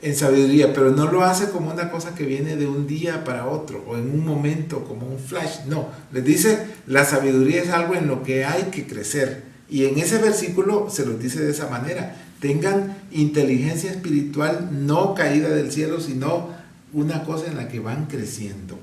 en 0.00 0.14
sabiduría, 0.14 0.72
pero 0.72 0.90
no 0.90 1.10
lo 1.10 1.24
hace 1.24 1.50
como 1.50 1.72
una 1.72 1.90
cosa 1.90 2.14
que 2.14 2.24
viene 2.24 2.54
de 2.54 2.68
un 2.68 2.86
día 2.86 3.24
para 3.24 3.46
otro 3.46 3.84
o 3.88 3.96
en 3.96 4.10
un 4.10 4.24
momento 4.24 4.84
como 4.84 5.08
un 5.08 5.18
flash, 5.18 5.64
no, 5.66 5.88
les 6.12 6.24
dice, 6.24 6.66
la 6.86 7.04
sabiduría 7.04 7.62
es 7.62 7.70
algo 7.70 7.96
en 7.96 8.06
lo 8.06 8.22
que 8.22 8.44
hay 8.44 8.64
que 8.64 8.86
crecer. 8.86 9.56
Y 9.68 9.86
en 9.86 9.98
ese 9.98 10.18
versículo 10.18 10.88
se 10.90 11.04
lo 11.04 11.14
dice 11.14 11.40
de 11.40 11.50
esa 11.50 11.68
manera, 11.68 12.14
tengan 12.40 12.96
inteligencia 13.10 13.90
espiritual 13.90 14.68
no 14.72 15.14
caída 15.14 15.48
del 15.48 15.72
cielo, 15.72 16.00
sino 16.00 16.50
una 16.92 17.24
cosa 17.24 17.46
en 17.46 17.56
la 17.56 17.68
que 17.68 17.80
van 17.80 18.06
creciendo. 18.06 18.78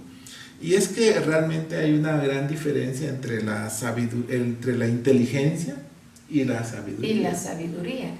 Y 0.61 0.75
es 0.75 0.87
que 0.87 1.19
realmente 1.19 1.75
hay 1.75 1.93
una 1.93 2.17
gran 2.17 2.47
diferencia 2.47 3.09
entre 3.09 3.43
la, 3.43 3.69
entre 4.29 4.77
la 4.77 4.87
inteligencia 4.87 5.75
y 6.29 6.45
la 6.45 6.63
sabiduría. 6.63 7.11
Y 7.11 7.19
la 7.19 7.35
sabiduría. 7.35 8.11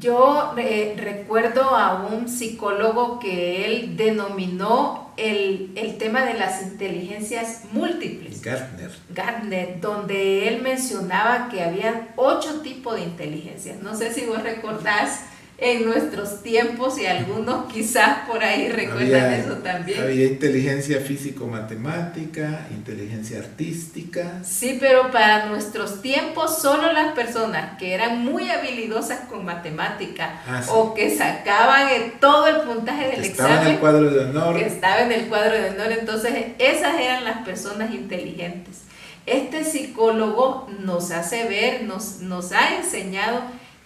Yo 0.00 0.54
eh, 0.56 0.94
recuerdo 0.98 1.62
a 1.62 2.06
un 2.06 2.28
psicólogo 2.28 3.18
que 3.18 3.66
él 3.66 3.96
denominó 3.96 5.01
el, 5.16 5.72
el 5.76 5.98
tema 5.98 6.24
de 6.24 6.34
las 6.34 6.62
inteligencias 6.62 7.62
múltiples. 7.72 8.42
Gardner. 8.42 8.90
Gardner, 9.10 9.80
donde 9.80 10.48
él 10.48 10.62
mencionaba 10.62 11.48
que 11.48 11.62
había 11.62 12.08
ocho 12.16 12.60
tipos 12.60 12.96
de 12.96 13.02
inteligencias. 13.02 13.82
No 13.82 13.94
sé 13.94 14.12
si 14.12 14.26
vos 14.26 14.42
recordás 14.42 15.20
en 15.58 15.84
nuestros 15.86 16.42
tiempos 16.42 16.98
y 16.98 17.06
algunos 17.06 17.72
quizás 17.72 18.26
por 18.28 18.42
ahí 18.42 18.68
recuerdan 18.68 19.24
Había- 19.26 19.38
eso 19.38 19.54
también. 19.58 20.02
Había 20.02 20.26
inteligencia 20.26 20.98
físico-matemática, 21.00 22.66
inteligencia 22.72 23.38
artística. 23.38 24.40
Sí, 24.44 24.76
pero 24.80 25.10
para 25.12 25.46
nuestros 25.46 26.02
tiempos 26.02 26.58
solo 26.60 26.92
las 26.92 27.12
personas 27.14 27.78
que 27.78 27.94
eran 27.94 28.24
muy 28.24 28.50
habilidosas 28.50 29.20
con 29.28 29.44
matemática 29.44 30.40
Ah, 30.48 30.62
sí. 30.62 30.70
o 30.72 30.94
que 30.94 31.16
sacaban 31.16 31.88
todo 32.20 32.46
el 32.48 32.62
puntaje 32.62 33.06
del 33.08 33.22
que 33.22 33.28
Estaba 33.28 33.48
en 33.50 33.54
examen 33.56 33.74
el 33.74 33.78
cuadro 33.80 34.10
de 34.10 34.18
honor. 34.24 34.56
que 34.58 34.66
estaba 34.66 35.00
en 35.02 35.12
el 35.12 35.26
cuadro 35.28 35.54
de 35.54 35.70
honor, 35.70 35.92
entonces 35.92 36.32
esas 36.58 36.98
eran 37.00 37.24
las 37.24 37.38
personas 37.44 37.94
inteligentes. 37.94 38.78
Este 39.26 39.62
psicólogo 39.62 40.68
nos 40.80 41.12
hace 41.12 41.44
ver, 41.44 41.84
nos, 41.84 42.18
nos 42.18 42.50
ha 42.50 42.74
enseñado 42.76 43.40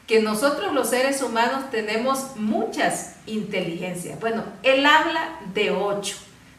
que 0.07 0.23
nosotros 0.23 0.73
los 0.73 0.91
seres 0.91 1.21
humanos 1.23 1.71
tenemos 1.71 2.37
muchas 2.37 3.15
inteligencias. 3.27 4.21
Bueno, 4.21 4.45
él 4.63 4.87
habla 4.87 5.41
de 5.53 5.73
ocho, 5.73 6.17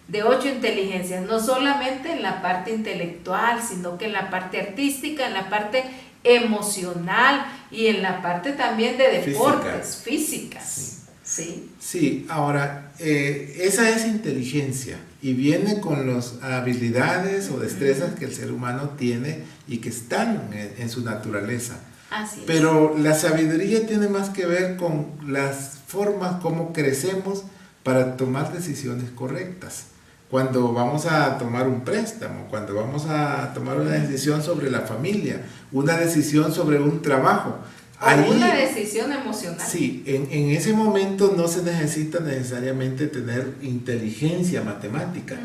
de 0.07 0.23
ocho 0.23 0.49
inteligencias, 0.49 1.25
no 1.25 1.39
solamente 1.39 2.11
en 2.11 2.21
la 2.21 2.41
parte 2.41 2.71
intelectual, 2.71 3.61
sino 3.61 3.97
que 3.97 4.05
en 4.05 4.13
la 4.13 4.29
parte 4.29 4.59
artística, 4.59 5.27
en 5.27 5.33
la 5.33 5.49
parte 5.49 5.83
emocional 6.23 7.45
y 7.71 7.87
en 7.87 8.01
la 8.01 8.21
parte 8.21 8.51
también 8.51 8.97
de 8.97 9.21
deportes, 9.21 10.01
físicas. 10.03 11.03
Sí. 11.23 11.71
Sí, 11.79 12.25
ahora, 12.29 12.91
eh, 12.99 13.59
esa 13.61 13.89
es 13.89 14.05
inteligencia 14.05 14.97
y 15.21 15.33
viene 15.33 15.79
con 15.81 16.13
las 16.13 16.41
habilidades 16.41 17.49
o 17.49 17.59
destrezas 17.59 18.15
que 18.15 18.25
el 18.25 18.33
ser 18.33 18.51
humano 18.51 18.91
tiene 18.97 19.43
y 19.67 19.77
que 19.77 19.89
están 19.89 20.49
en, 20.53 20.73
en 20.77 20.89
su 20.89 21.01
naturaleza. 21.01 21.79
Así 22.09 22.39
es. 22.41 22.45
Pero 22.47 22.95
la 22.97 23.13
sabiduría 23.13 23.85
tiene 23.85 24.07
más 24.07 24.29
que 24.29 24.45
ver 24.45 24.77
con 24.77 25.07
las 25.27 25.77
formas 25.87 26.41
como 26.41 26.73
crecemos 26.73 27.43
para 27.83 28.17
tomar 28.17 28.53
decisiones 28.53 29.09
correctas. 29.11 29.85
Cuando 30.29 30.73
vamos 30.73 31.05
a 31.05 31.37
tomar 31.37 31.67
un 31.69 31.81
préstamo, 31.85 32.47
cuando 32.49 32.75
vamos 32.75 33.05
a 33.07 33.53
tomar 33.53 33.77
una 33.79 33.91
decisión 33.91 34.43
sobre 34.43 34.69
la 34.69 34.81
familia, 34.81 35.41
una 35.71 35.97
decisión 35.97 36.53
sobre 36.53 36.79
un 36.81 37.01
trabajo. 37.01 37.57
O 38.01 38.05
ahí- 38.05 38.29
una 38.29 38.53
decisión 38.53 39.11
emocional. 39.11 39.65
Sí, 39.65 40.03
en, 40.05 40.27
en 40.31 40.49
ese 40.51 40.73
momento 40.73 41.33
no 41.35 41.47
se 41.47 41.63
necesita 41.63 42.19
necesariamente 42.19 43.07
tener 43.07 43.55
inteligencia 43.61 44.61
matemática. 44.63 45.35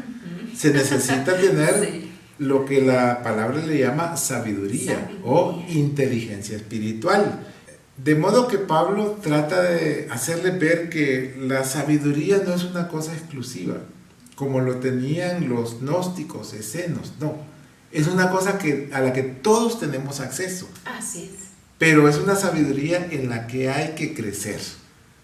Se 0.56 0.72
necesita 0.72 1.36
tener 1.40 1.74
Sí. 1.80 2.11
Lo 2.42 2.64
que 2.64 2.80
la 2.80 3.22
palabra 3.22 3.64
le 3.64 3.78
llama 3.78 4.16
sabiduría, 4.16 5.10
o 5.24 5.62
inteligencia 5.68 6.56
espiritual. 6.56 7.46
De 7.96 8.16
modo 8.16 8.48
que 8.48 8.58
Pablo 8.58 9.18
trata 9.22 9.62
de 9.62 10.08
hacerle 10.10 10.50
ver 10.50 10.88
que 10.88 11.36
la 11.38 11.64
sabiduría 11.64 12.42
no 12.44 12.52
es 12.54 12.64
una 12.64 12.88
cosa 12.88 13.12
exclusiva, 13.12 13.76
como 14.34 14.60
lo 14.60 14.76
tenían 14.76 15.48
los 15.48 15.80
gnósticos 15.80 16.52
escenos, 16.54 17.12
no. 17.20 17.36
Es 17.92 18.08
una 18.08 18.30
cosa 18.30 18.58
que, 18.58 18.90
a 18.92 19.00
la 19.00 19.12
que 19.12 19.22
todos 19.22 19.78
tenemos 19.78 20.20
acceso 20.20 20.66
Así 20.86 21.24
es. 21.24 21.48
pero 21.78 22.08
es 22.08 22.16
una 22.16 22.34
sabiduría 22.34 23.06
en 23.10 23.28
la 23.28 23.46
que 23.46 23.70
hay 23.70 23.90
que 23.94 24.14
crecer. 24.14 24.60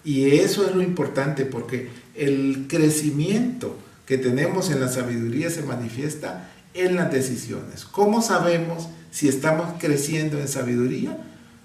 Y 0.04 0.37
eso 0.37 0.66
es 0.68 0.75
lo 0.75 0.82
importante 0.82 1.46
porque 1.46 1.88
el 2.14 2.66
crecimiento 2.68 3.76
que 4.06 4.18
tenemos 4.18 4.70
en 4.70 4.80
la 4.80 4.88
sabiduría 4.88 5.50
se 5.50 5.62
manifiesta 5.62 6.50
en 6.75 6.96
las 6.96 7.10
decisiones. 7.12 7.84
¿Cómo 7.84 8.22
sabemos 8.22 8.88
si 9.10 9.28
estamos 9.28 9.68
creciendo 9.78 10.38
en 10.38 10.48
sabiduría? 10.48 11.16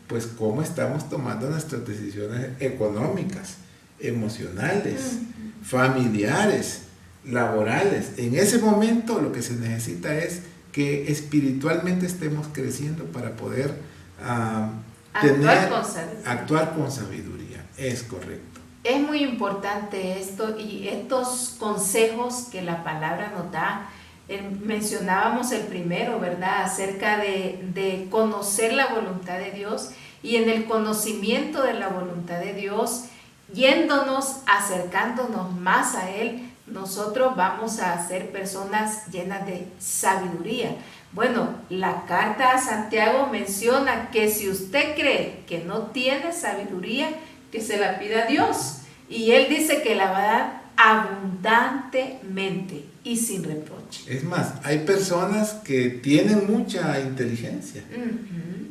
Pues 0.08 0.26
cómo 0.28 0.62
estamos 0.62 1.10
tomando 1.10 1.50
nuestras 1.50 1.86
decisiones 1.88 2.50
económicas, 2.60 3.56
emocionales, 4.00 5.18
familiares, 5.64 6.84
laborales. 7.26 8.14
En 8.18 8.36
ese 8.36 8.60
momento 8.60 9.20
lo 9.22 9.32
que 9.32 9.42
se 9.42 9.54
necesita 9.54 10.14
es 10.16 10.42
que 10.72 11.12
espiritualmente 11.12 12.06
estemos 12.06 12.48
creciendo 12.52 13.06
para 13.06 13.36
poder 13.36 13.74
ah, 14.24 14.72
Actuar 15.14 15.34
tener- 15.40 15.70
con 15.70 15.82
actuar 16.26 16.74
con 16.76 16.92
sabiduría. 16.92 17.66
Es 17.78 18.04
correcto. 18.04 18.60
Es 18.84 19.02
muy 19.02 19.24
importante 19.24 20.20
esto 20.20 20.58
y 20.60 20.88
estos 20.90 21.56
consejos 21.60 22.48
que 22.52 22.62
la 22.62 22.84
palabra 22.84 23.32
nos 23.38 23.52
da. 23.52 23.90
El- 24.36 24.60
mencionábamos 24.60 25.52
el 25.52 25.62
primero, 25.64 26.20
¿verdad? 26.20 26.64
Acerca 26.64 27.18
de, 27.18 27.60
de 27.74 28.08
conocer 28.10 28.74
la 28.74 28.88
voluntad 28.88 29.38
de 29.38 29.52
Dios 29.52 29.90
y 30.22 30.38
en 30.38 30.50
el 30.50 30.66
conocimiento 30.66 31.62
de 31.64 31.74
la 31.74 31.90
voluntad 31.90 32.40
de 32.40 32.54
Dios, 32.54 33.06
yéndonos, 33.54 34.38
acercándonos 34.48 35.54
más 35.54 35.96
a 35.96 36.10
Él, 36.10 36.50
nosotros 36.66 37.36
vamos 37.36 37.80
a 37.80 38.08
ser 38.08 38.32
personas 38.32 39.08
llenas 39.08 39.46
de 39.46 39.68
sabiduría. 39.80 40.76
Bueno, 41.12 41.50
la 41.70 42.06
carta 42.08 42.52
a 42.52 42.58
Santiago 42.58 43.28
menciona 43.28 44.10
que 44.12 44.30
si 44.32 44.50
usted 44.50 44.96
cree 44.96 45.44
que 45.48 45.60
no 45.60 45.88
tiene 45.88 46.32
sabiduría, 46.34 47.10
que 47.52 47.62
se 47.62 47.78
la 47.78 48.00
pida 48.00 48.24
a 48.24 48.28
Dios. 48.28 48.80
Y 49.10 49.32
Él 49.34 49.48
dice 49.50 49.84
que 49.84 49.94
la 49.94 50.12
va 50.12 50.18
a 50.18 50.26
dar 50.28 50.63
abundantemente 50.78 52.86
y 53.04 53.18
sin 53.18 53.44
reproche. 53.44 54.04
Es 54.08 54.24
más, 54.24 54.54
hay 54.64 54.80
personas 54.80 55.54
que 55.64 55.90
tienen 55.90 56.48
mucha 56.48 57.00
inteligencia, 57.02 57.84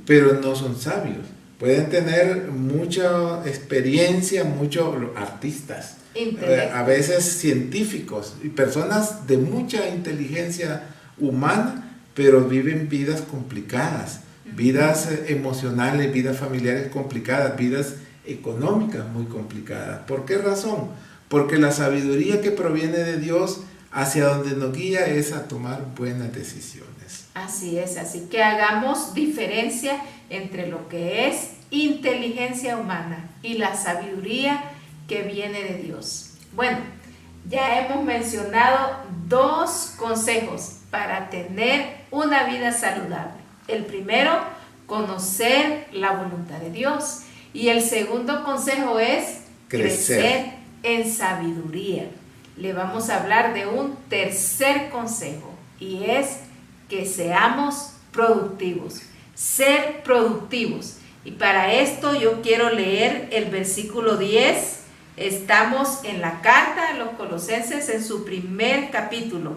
pero 0.06 0.40
no 0.40 0.56
son 0.56 0.78
sabios. 0.78 1.26
Pueden 1.58 1.90
tener 1.90 2.48
mucha 2.48 3.46
experiencia, 3.46 4.42
muchos 4.44 4.96
artistas, 5.16 5.98
Intelecto. 6.14 6.76
a 6.76 6.82
veces 6.82 7.24
científicos 7.24 8.34
y 8.42 8.48
personas 8.48 9.26
de 9.28 9.36
mucha 9.36 9.88
inteligencia 9.88 10.82
humana, 11.18 11.98
pero 12.14 12.42
viven 12.48 12.88
vidas 12.88 13.20
complicadas, 13.22 14.20
vidas 14.56 15.08
emocionales, 15.28 16.12
vidas 16.12 16.36
familiares 16.36 16.88
complicadas, 16.88 17.56
vidas 17.56 17.94
económicas 18.26 19.06
muy 19.08 19.26
complicadas. 19.26 20.00
¿Por 20.00 20.24
qué 20.24 20.38
razón? 20.38 20.88
Porque 21.32 21.56
la 21.56 21.72
sabiduría 21.72 22.42
que 22.42 22.50
proviene 22.50 22.98
de 22.98 23.16
Dios 23.16 23.62
hacia 23.90 24.26
donde 24.26 24.54
nos 24.54 24.76
guía 24.76 25.06
es 25.06 25.32
a 25.32 25.48
tomar 25.48 25.82
buenas 25.96 26.30
decisiones. 26.34 27.24
Así 27.32 27.78
es, 27.78 27.96
así 27.96 28.28
que 28.30 28.42
hagamos 28.42 29.14
diferencia 29.14 29.96
entre 30.28 30.66
lo 30.66 30.90
que 30.90 31.28
es 31.28 31.52
inteligencia 31.70 32.76
humana 32.76 33.30
y 33.42 33.54
la 33.54 33.74
sabiduría 33.74 34.62
que 35.08 35.22
viene 35.22 35.62
de 35.62 35.78
Dios. 35.78 36.32
Bueno, 36.54 36.76
ya 37.48 37.80
hemos 37.80 38.04
mencionado 38.04 38.98
dos 39.26 39.94
consejos 39.96 40.80
para 40.90 41.30
tener 41.30 41.96
una 42.10 42.44
vida 42.44 42.72
saludable. 42.72 43.40
El 43.68 43.86
primero, 43.86 44.32
conocer 44.84 45.88
la 45.94 46.12
voluntad 46.12 46.58
de 46.58 46.70
Dios. 46.70 47.20
Y 47.54 47.68
el 47.68 47.80
segundo 47.80 48.44
consejo 48.44 48.98
es 48.98 49.38
Crecer. 49.68 50.18
crecer 50.18 50.61
en 50.82 51.10
sabiduría. 51.10 52.08
Le 52.56 52.72
vamos 52.72 53.08
a 53.08 53.22
hablar 53.22 53.54
de 53.54 53.66
un 53.66 53.96
tercer 54.08 54.90
consejo 54.90 55.52
y 55.80 56.04
es 56.04 56.40
que 56.88 57.06
seamos 57.06 57.94
productivos, 58.12 59.02
ser 59.34 60.02
productivos. 60.02 60.98
Y 61.24 61.32
para 61.32 61.72
esto 61.72 62.14
yo 62.14 62.42
quiero 62.42 62.70
leer 62.70 63.28
el 63.32 63.46
versículo 63.46 64.16
10. 64.16 64.80
Estamos 65.16 66.04
en 66.04 66.20
la 66.20 66.40
carta 66.40 66.88
a 66.88 66.94
los 66.94 67.10
colosenses 67.10 67.88
en 67.88 68.04
su 68.04 68.24
primer 68.24 68.90
capítulo. 68.90 69.56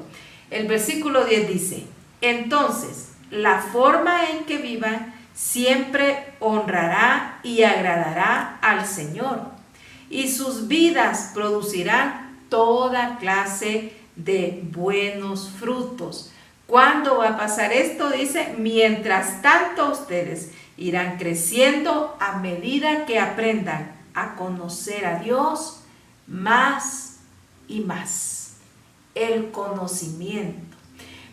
El 0.51 0.67
versículo 0.67 1.25
10 1.25 1.47
dice, 1.49 1.83
entonces 2.21 3.09
la 3.31 3.59
forma 3.61 4.29
en 4.29 4.45
que 4.45 4.57
vivan 4.57 5.13
siempre 5.33 6.33
honrará 6.39 7.39
y 7.43 7.63
agradará 7.63 8.59
al 8.61 8.85
Señor 8.85 9.54
y 10.09 10.29
sus 10.29 10.67
vidas 10.67 11.31
producirán 11.33 12.39
toda 12.49 13.17
clase 13.17 13.93
de 14.15 14.61
buenos 14.71 15.49
frutos. 15.49 16.31
¿Cuándo 16.67 17.17
va 17.17 17.29
a 17.29 17.37
pasar 17.37 17.71
esto? 17.71 18.09
Dice, 18.09 18.55
mientras 18.57 19.41
tanto 19.41 19.91
ustedes 19.91 20.51
irán 20.77 21.17
creciendo 21.17 22.17
a 22.19 22.37
medida 22.37 23.05
que 23.05 23.19
aprendan 23.19 23.95
a 24.13 24.35
conocer 24.35 25.05
a 25.05 25.19
Dios 25.19 25.81
más 26.27 27.17
y 27.67 27.81
más. 27.81 28.55
El 29.13 29.51
conocimiento. 29.51 30.75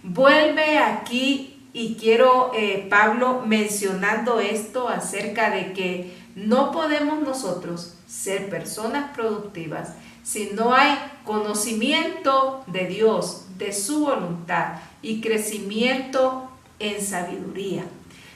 Vuelve 0.03 0.79
aquí 0.79 1.52
y 1.73 1.97
quiero, 1.97 2.53
eh, 2.55 2.87
Pablo, 2.91 3.43
mencionando 3.47 4.41
esto 4.41 4.89
acerca 4.89 5.51
de 5.51 5.73
que 5.73 6.15
no 6.35 6.71
podemos 6.73 7.23
nosotros 7.23 7.95
ser 8.07 8.49
personas 8.49 9.15
productivas 9.15 9.95
si 10.23 10.51
no 10.55 10.73
hay 10.75 10.97
conocimiento 11.25 12.63
de 12.69 12.87
Dios, 12.87 13.47
de 13.59 13.73
su 13.73 14.07
voluntad 14.07 14.75
y 15.03 15.21
crecimiento 15.21 16.49
en 16.79 17.05
sabiduría. 17.05 17.85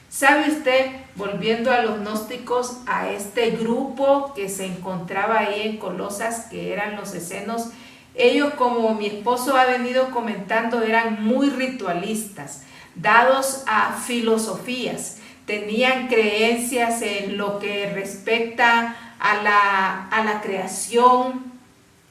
¿Sabe 0.08 0.50
usted, 0.50 0.92
volviendo 1.14 1.70
a 1.70 1.82
los 1.82 2.00
gnósticos, 2.00 2.78
a 2.86 3.10
este 3.10 3.50
grupo 3.50 4.32
que 4.34 4.48
se 4.48 4.66
encontraba 4.66 5.40
ahí 5.40 5.62
en 5.62 5.76
Colosas, 5.78 6.46
que 6.46 6.72
eran 6.72 6.96
los 6.96 7.14
escenos, 7.14 7.70
ellos, 8.14 8.54
como 8.54 8.94
mi 8.94 9.06
esposo 9.06 9.56
ha 9.56 9.66
venido 9.66 10.10
comentando, 10.10 10.82
eran 10.82 11.22
muy 11.22 11.50
ritualistas, 11.50 12.62
dados 12.96 13.62
a 13.66 13.92
filosofías, 13.92 15.18
tenían 15.46 16.08
creencias 16.08 17.02
en 17.02 17.36
lo 17.38 17.58
que 17.58 17.90
respecta 17.92 18.96
a 19.18 19.42
la, 19.42 20.08
a 20.08 20.24
la 20.24 20.40
creación, 20.40 21.52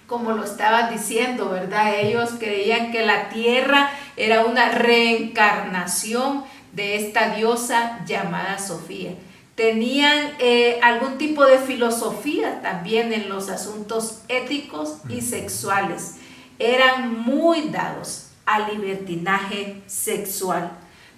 como 0.08 0.32
lo 0.32 0.44
estaban 0.44 0.94
diciendo, 0.94 1.50
¿verdad? 1.50 1.96
Ellos 2.00 2.32
creían 2.40 2.92
que 2.92 3.06
la 3.06 3.30
tierra 3.30 3.90
era 4.16 4.46
una 4.46 4.70
reencarnación 4.70 6.44
de 6.74 6.96
esta 6.96 7.36
diosa 7.36 8.04
llamada 8.06 8.60
Sofía. 8.60 9.12
Tenían 9.56 10.34
eh, 10.40 10.80
algún 10.84 11.18
tipo 11.18 11.46
de 11.46 11.58
filosofía 11.58 12.62
también 12.62 13.14
en 13.14 13.30
los 13.30 13.50
asuntos 13.50 14.22
éticos 14.28 14.98
y 15.08 15.22
sexuales. 15.22 16.18
Eran 16.60 17.22
muy 17.24 17.70
dados 17.70 18.25
al 18.46 18.68
libertinaje 18.74 19.82
sexual. 19.88 20.72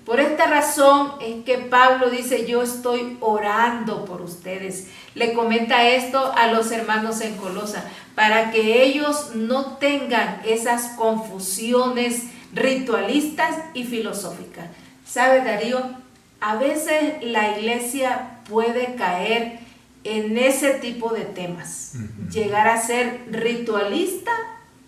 Por 0.05 0.21
esta 0.21 0.47
razón 0.47 1.11
es 1.19 1.43
que 1.43 1.57
Pablo 1.57 2.09
dice, 2.09 2.45
yo 2.45 2.61
estoy 2.63 3.17
orando 3.19 4.05
por 4.05 4.21
ustedes. 4.21 4.87
Le 5.15 5.33
comenta 5.33 5.85
esto 5.85 6.31
a 6.33 6.47
los 6.47 6.71
hermanos 6.71 7.19
en 7.19 7.35
Colosa, 7.35 7.83
para 8.15 8.51
que 8.51 8.83
ellos 8.83 9.31
no 9.35 9.75
tengan 9.77 10.41
esas 10.45 10.95
confusiones 10.95 12.23
ritualistas 12.53 13.57
y 13.73 13.83
filosóficas. 13.83 14.67
¿Sabe 15.05 15.43
Darío? 15.43 15.81
A 16.39 16.55
veces 16.55 17.15
la 17.21 17.57
iglesia 17.57 18.39
puede 18.49 18.95
caer 18.95 19.59
en 20.05 20.37
ese 20.37 20.75
tipo 20.75 21.13
de 21.13 21.25
temas, 21.25 21.95
llegar 22.31 22.69
a 22.69 22.81
ser 22.81 23.25
ritualista 23.29 24.31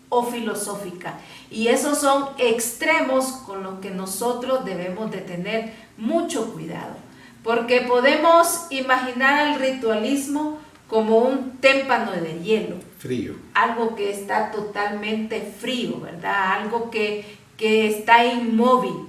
o 0.10 0.24
filosófica. 0.24 1.20
Y 1.50 1.68
esos 1.68 2.00
son 2.00 2.30
extremos 2.38 3.26
con 3.46 3.64
los 3.64 3.80
que 3.80 3.92
nosotros 3.92 4.66
debemos 4.66 5.12
de 5.12 5.20
tener 5.20 5.74
mucho 5.98 6.54
cuidado, 6.54 6.96
porque 7.44 7.82
podemos 7.82 8.68
imaginar 8.70 9.48
el 9.48 9.60
ritualismo 9.60 10.60
como 10.88 11.20
un 11.20 11.58
témpano 11.58 12.12
de 12.12 12.42
hielo. 12.42 12.78
Frío. 12.98 13.36
Algo 13.54 13.96
que 13.96 14.12
está 14.12 14.52
totalmente 14.52 15.42
frío, 15.42 16.00
¿verdad? 16.02 16.62
Algo 16.62 16.90
que, 16.90 17.38
que 17.58 17.88
está 17.88 18.26
inmóvil. 18.26 19.06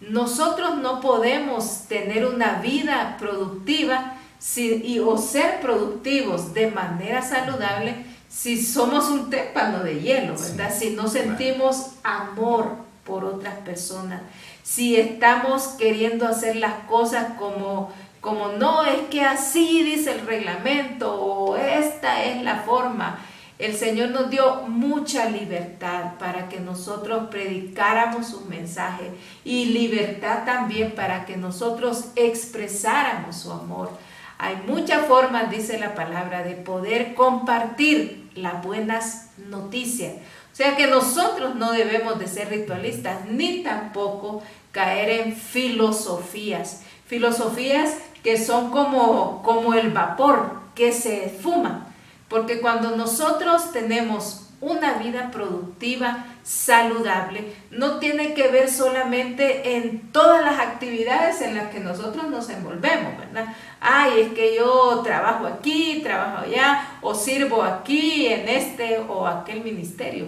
Nosotros 0.00 0.76
no 0.78 1.00
podemos 1.00 1.84
tener 1.86 2.26
una 2.26 2.60
vida 2.60 3.16
productiva 3.20 4.16
y, 4.56 4.98
o 4.98 5.16
ser 5.16 5.60
productivos 5.60 6.52
de 6.52 6.70
manera 6.70 7.22
saludable 7.22 7.94
si 8.32 8.60
somos 8.64 9.10
un 9.10 9.28
témpano 9.28 9.84
de 9.84 10.00
hielo, 10.00 10.34
¿verdad? 10.38 10.74
si 10.74 10.90
no 10.90 11.06
sentimos 11.06 11.90
amor 12.02 12.76
por 13.04 13.24
otras 13.24 13.56
personas, 13.58 14.22
si 14.62 14.96
estamos 14.96 15.68
queriendo 15.78 16.26
hacer 16.26 16.56
las 16.56 16.84
cosas 16.88 17.34
como, 17.38 17.92
como 18.22 18.48
no, 18.48 18.84
es 18.84 19.02
que 19.10 19.22
así 19.22 19.82
dice 19.82 20.12
el 20.12 20.26
reglamento 20.26 21.14
o 21.14 21.56
esta 21.56 22.24
es 22.24 22.42
la 22.42 22.60
forma. 22.62 23.18
El 23.58 23.76
Señor 23.76 24.10
nos 24.10 24.30
dio 24.30 24.62
mucha 24.62 25.28
libertad 25.28 26.14
para 26.18 26.48
que 26.48 26.58
nosotros 26.58 27.28
predicáramos 27.30 28.28
su 28.28 28.40
mensaje 28.46 29.10
y 29.44 29.66
libertad 29.66 30.44
también 30.46 30.92
para 30.92 31.26
que 31.26 31.36
nosotros 31.36 32.06
expresáramos 32.16 33.36
su 33.36 33.52
amor. 33.52 33.90
Hay 34.38 34.56
muchas 34.66 35.06
formas, 35.06 35.50
dice 35.50 35.78
la 35.78 35.94
palabra, 35.94 36.42
de 36.42 36.56
poder 36.56 37.14
compartir 37.14 38.21
las 38.34 38.62
buenas 38.64 39.30
noticias. 39.36 40.14
O 40.52 40.54
sea 40.54 40.76
que 40.76 40.86
nosotros 40.86 41.54
no 41.54 41.72
debemos 41.72 42.18
de 42.18 42.26
ser 42.26 42.50
ritualistas 42.50 43.26
ni 43.28 43.62
tampoco 43.62 44.42
caer 44.70 45.08
en 45.20 45.36
filosofías. 45.36 46.82
Filosofías 47.06 47.96
que 48.22 48.38
son 48.38 48.70
como, 48.70 49.42
como 49.42 49.74
el 49.74 49.90
vapor 49.90 50.60
que 50.74 50.92
se 50.92 51.28
fuma. 51.28 51.86
Porque 52.28 52.60
cuando 52.60 52.96
nosotros 52.96 53.72
tenemos 53.72 54.51
una 54.62 54.94
vida 54.94 55.30
productiva, 55.32 56.24
saludable, 56.44 57.52
no 57.72 57.98
tiene 57.98 58.32
que 58.32 58.46
ver 58.46 58.70
solamente 58.70 59.76
en 59.76 60.12
todas 60.12 60.44
las 60.44 60.60
actividades 60.60 61.40
en 61.42 61.56
las 61.56 61.70
que 61.72 61.80
nosotros 61.80 62.28
nos 62.30 62.48
envolvemos, 62.48 63.18
¿verdad? 63.18 63.54
Ay, 63.80 64.20
es 64.20 64.32
que 64.32 64.54
yo 64.54 65.00
trabajo 65.02 65.46
aquí, 65.46 66.00
trabajo 66.04 66.44
allá, 66.44 66.98
o 67.02 67.12
sirvo 67.12 67.64
aquí, 67.64 68.28
en 68.28 68.48
este 68.48 69.00
o 69.00 69.26
aquel 69.26 69.64
ministerio. 69.64 70.26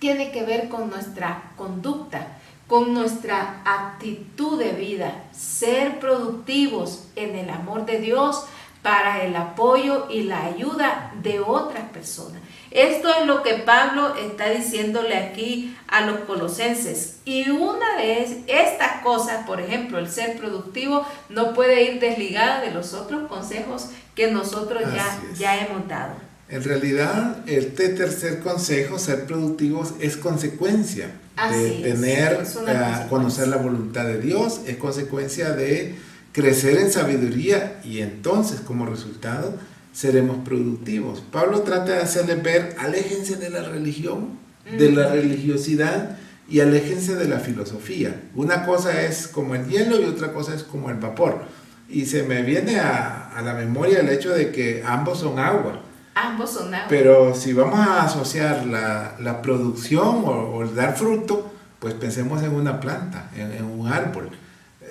Tiene 0.00 0.32
que 0.32 0.42
ver 0.42 0.68
con 0.68 0.90
nuestra 0.90 1.52
conducta, 1.56 2.26
con 2.66 2.92
nuestra 2.92 3.62
actitud 3.64 4.58
de 4.58 4.72
vida, 4.72 5.22
ser 5.32 6.00
productivos 6.00 7.06
en 7.14 7.36
el 7.36 7.48
amor 7.48 7.86
de 7.86 8.00
Dios 8.00 8.44
para 8.82 9.22
el 9.22 9.36
apoyo 9.36 10.08
y 10.10 10.22
la 10.22 10.46
ayuda 10.46 11.12
de 11.22 11.38
otras 11.38 11.88
personas. 11.90 12.40
Esto 12.70 13.08
es 13.20 13.26
lo 13.26 13.42
que 13.42 13.54
Pablo 13.54 14.14
está 14.14 14.48
diciéndole 14.50 15.16
aquí 15.16 15.76
a 15.88 16.06
los 16.06 16.20
colosenses. 16.20 17.16
Y 17.24 17.50
una 17.50 17.96
de 17.96 18.44
estas 18.46 19.02
cosas, 19.02 19.44
por 19.46 19.60
ejemplo, 19.60 19.98
el 19.98 20.08
ser 20.08 20.38
productivo, 20.38 21.04
no 21.28 21.52
puede 21.52 21.82
ir 21.82 22.00
desligada 22.00 22.60
de 22.60 22.70
los 22.70 22.94
otros 22.94 23.28
consejos 23.28 23.88
que 24.14 24.30
nosotros 24.30 24.82
ya, 24.94 25.20
ya 25.36 25.66
hemos 25.66 25.88
dado. 25.88 26.14
En 26.48 26.64
realidad, 26.64 27.38
este 27.46 27.90
tercer 27.90 28.40
consejo, 28.40 28.98
ser 28.98 29.26
productivos, 29.26 29.94
es 30.00 30.16
consecuencia 30.16 31.12
de 31.50 31.70
tener, 31.82 32.44
eh, 32.68 33.06
conocer 33.08 33.48
la 33.48 33.56
voluntad 33.56 34.04
de 34.04 34.20
Dios, 34.20 34.60
es 34.66 34.76
consecuencia 34.76 35.50
de 35.50 35.96
crecer 36.32 36.76
en 36.78 36.92
sabiduría 36.92 37.80
y 37.84 38.00
entonces 38.00 38.60
como 38.60 38.86
resultado 38.86 39.54
seremos 39.92 40.38
productivos. 40.44 41.22
Pablo 41.32 41.60
trata 41.62 41.92
de 41.92 42.02
hacerles 42.02 42.42
ver, 42.42 42.76
aléjense 42.78 43.36
de 43.36 43.50
la 43.50 43.62
religión, 43.62 44.38
de 44.78 44.92
la 44.92 45.08
religiosidad 45.08 46.16
y 46.48 46.60
aléjense 46.60 47.16
de 47.16 47.28
la 47.28 47.38
filosofía. 47.38 48.22
Una 48.34 48.64
cosa 48.64 49.02
es 49.02 49.28
como 49.28 49.54
el 49.54 49.66
hielo 49.68 50.00
y 50.00 50.04
otra 50.04 50.32
cosa 50.32 50.54
es 50.54 50.62
como 50.62 50.90
el 50.90 50.96
vapor. 50.96 51.42
Y 51.88 52.06
se 52.06 52.22
me 52.22 52.42
viene 52.42 52.78
a, 52.78 53.40
la 53.42 53.54
memoria 53.54 54.00
el 54.00 54.08
hecho 54.08 54.30
de 54.30 54.52
que 54.52 54.82
ambos 54.86 55.20
son 55.20 55.38
agua. 55.38 55.80
Ambos 56.14 56.50
son 56.50 56.72
agua. 56.72 56.86
Pero 56.88 57.34
si 57.34 57.52
vamos 57.52 57.80
a 57.80 58.04
asociar 58.04 58.66
la, 58.66 59.42
producción 59.42 60.22
o, 60.24 60.62
el 60.62 60.74
dar 60.74 60.96
fruto, 60.96 61.52
pues 61.78 61.94
pensemos 61.94 62.42
en 62.42 62.54
una 62.54 62.78
planta, 62.78 63.30
en, 63.36 63.64
un 63.64 63.88
árbol. 63.88 64.30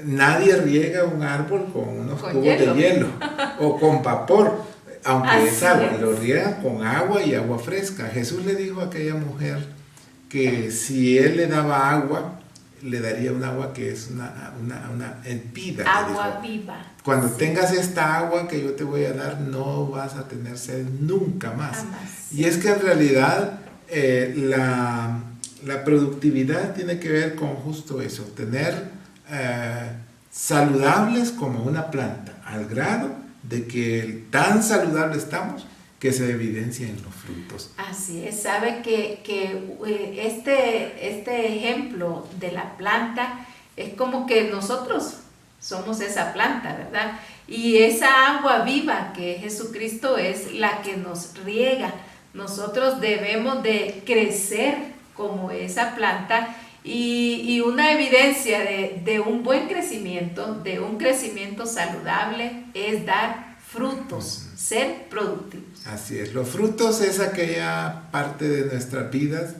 Nadie 0.03 0.55
riega 0.55 1.03
un 1.03 1.23
árbol 1.23 1.67
con 1.73 1.89
unos 1.89 2.21
cubos 2.21 2.43
de 2.43 2.73
hielo 2.73 3.07
o 3.59 3.77
con 3.77 4.01
vapor 4.01 4.68
aunque 5.03 5.47
es 5.47 5.63
agua, 5.63 5.97
lo 5.99 6.13
riega 6.13 6.57
con 6.61 6.85
agua 6.85 7.23
y 7.23 7.33
agua 7.33 7.59
fresca. 7.59 8.07
Jesús 8.07 8.45
le 8.45 8.55
dijo 8.55 8.81
a 8.81 8.85
aquella 8.85 9.15
mujer 9.15 9.59
que 10.29 10.71
si 10.71 11.17
él 11.17 11.37
le 11.37 11.47
daba 11.47 11.91
agua, 11.91 12.39
le 12.81 13.01
daría 13.01 13.31
un 13.31 13.43
agua 13.43 13.73
que 13.73 13.91
es 13.91 14.09
una, 14.11 14.53
una, 14.61 14.89
una 14.93 15.17
vida. 15.53 15.85
Agua 15.85 16.39
viva. 16.41 16.77
Cuando 17.03 17.27
tengas 17.29 17.73
esta 17.73 18.17
agua 18.17 18.47
que 18.47 18.61
yo 18.61 18.73
te 18.73 18.83
voy 18.83 19.05
a 19.05 19.13
dar, 19.13 19.41
no 19.41 19.87
vas 19.87 20.15
a 20.15 20.27
tener 20.27 20.57
sed 20.57 20.85
nunca 20.99 21.51
más. 21.51 21.83
Y 22.31 22.45
es 22.45 22.57
que 22.57 22.69
en 22.69 22.81
realidad 22.81 23.59
eh, 23.87 24.33
la, 24.35 25.19
la, 25.65 25.83
productividad 25.83 26.75
tiene 26.75 26.99
que 26.99 27.09
ver 27.09 27.35
con 27.35 27.55
justo 27.55 28.01
eso, 28.01 28.23
tener 28.35 28.91
eh, 29.29 29.91
saludables 30.29 31.31
como 31.31 31.63
una 31.63 31.89
planta, 31.89 32.33
al 32.45 32.65
grado 32.67 33.28
de 33.49 33.65
que 33.65 34.25
tan 34.29 34.63
saludable 34.63 35.17
estamos 35.17 35.65
que 35.99 36.13
se 36.13 36.31
evidencia 36.31 36.87
en 36.87 37.01
los 37.03 37.13
frutos. 37.13 37.71
Así 37.77 38.25
es, 38.25 38.43
sabe 38.43 38.81
que, 38.81 39.21
eh, 39.27 40.19
este, 40.23 41.09
este 41.15 41.57
ejemplo 41.57 42.25
de 42.39 42.53
la 42.53 42.77
planta 42.77 43.45
es 43.75 43.95
como 43.95 44.25
que 44.25 44.49
nosotros 44.49 45.17
somos 45.59 45.99
esa 45.99 46.31
planta, 46.31 46.75
¿verdad? 46.75 47.19
Y 47.47 47.77
esa 47.79 48.37
agua 48.37 48.59
viva 48.59 49.11
que 49.13 49.39
Jesucristo 49.39 50.17
es 50.17 50.53
la 50.53 50.81
que 50.81 50.95
nos 50.95 51.33
riega. 51.43 51.93
Nosotros 52.33 53.01
debemos 53.01 53.61
de 53.63 54.03
crecer 54.05 54.77
como 55.15 55.51
esa 55.51 55.95
planta 55.95 56.55
y, 56.83 57.61
una 57.61 57.91
evidencia 57.91 58.59
de, 58.59 59.01
de, 59.03 59.19
un 59.19 59.43
buen 59.43 59.67
crecimiento, 59.67 60.55
de 60.55 60.79
un 60.79 60.97
crecimiento 60.97 61.65
saludable, 61.65 62.63
es 62.73 63.05
dar 63.05 63.57
frutos, 63.71 64.47
ser 64.55 65.07
productivos. 65.09 65.85
Así 65.85 66.17
es, 66.17 66.33
los 66.33 66.47
frutos 66.47 67.01
es 67.01 67.19
aquella 67.19 68.09
parte 68.11 68.47
de 68.47 68.65
nuestras 68.71 69.11
vidas 69.11 69.55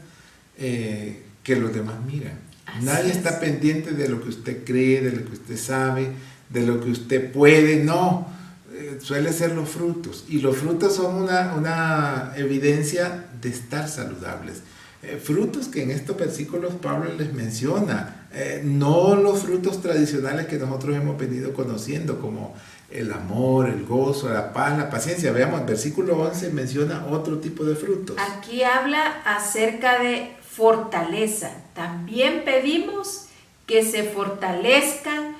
eh, 0.58 1.24
que 1.44 1.56
los 1.56 1.74
demás 1.74 1.96
miran. 2.06 2.40
Nadie 2.82 3.12
está 3.12 3.40
pendiente 3.40 3.92
de 3.92 4.10
lo 4.10 4.22
que 4.22 4.30
usted 4.30 4.64
cree, 4.64 5.02
de 5.02 5.12
lo 5.12 5.26
que 5.26 5.34
usted 5.34 5.58
sabe, 5.58 6.10
de 6.50 6.66
lo 6.66 6.82
que 6.82 6.92
usted 6.92 7.32
puede, 7.32 7.84
no. 7.84 8.28
Eh, 8.74 9.00
suele 9.02 9.34
ser 9.34 9.54
los 9.54 9.70
frutos. 9.70 10.26
Y 10.28 10.40
los 10.40 10.58
frutos 10.58 10.96
son 10.96 11.16
una, 11.16 11.56
una 11.56 12.34
evidencia 12.36 13.26
de 13.42 13.50
estar 13.50 13.90
saludables. 13.90 14.62
Eh, 15.02 15.18
frutos 15.24 15.68
que 15.68 15.84
en 15.84 15.92
estos 15.92 16.18
versículos 16.18 16.74
Pablo 16.82 17.14
les 17.14 17.34
menciona, 17.34 18.28
no 18.64 19.16
los 19.16 19.40
frutos 19.44 19.82
tradicionales 19.82 20.46
que 20.46 20.58
nosotros 20.58 20.96
hemos 20.96 21.18
venido 21.18 21.54
conociendo, 21.54 22.20
como 22.20 22.54
el 22.92 23.12
amor, 23.12 23.70
el 23.70 23.86
gozo, 23.86 24.30
la 24.30 24.52
paz, 24.52 24.78
la 24.78 24.90
paciencia. 24.90 25.32
Veamos, 25.32 25.66
versículo 25.66 26.18
11 26.22 26.52
menciona 26.52 27.06
otro 27.10 27.40
tipo 27.40 27.64
de 27.64 27.76
frutos. 27.76 28.18
Aquí 28.20 28.64
habla 28.64 29.22
acerca 29.26 30.00
de 30.00 30.36
fortaleza. 30.42 31.52
También 31.74 32.44
pedimos 32.44 33.26
que 33.66 33.84
se 33.84 34.04
fortalezcan 34.04 35.36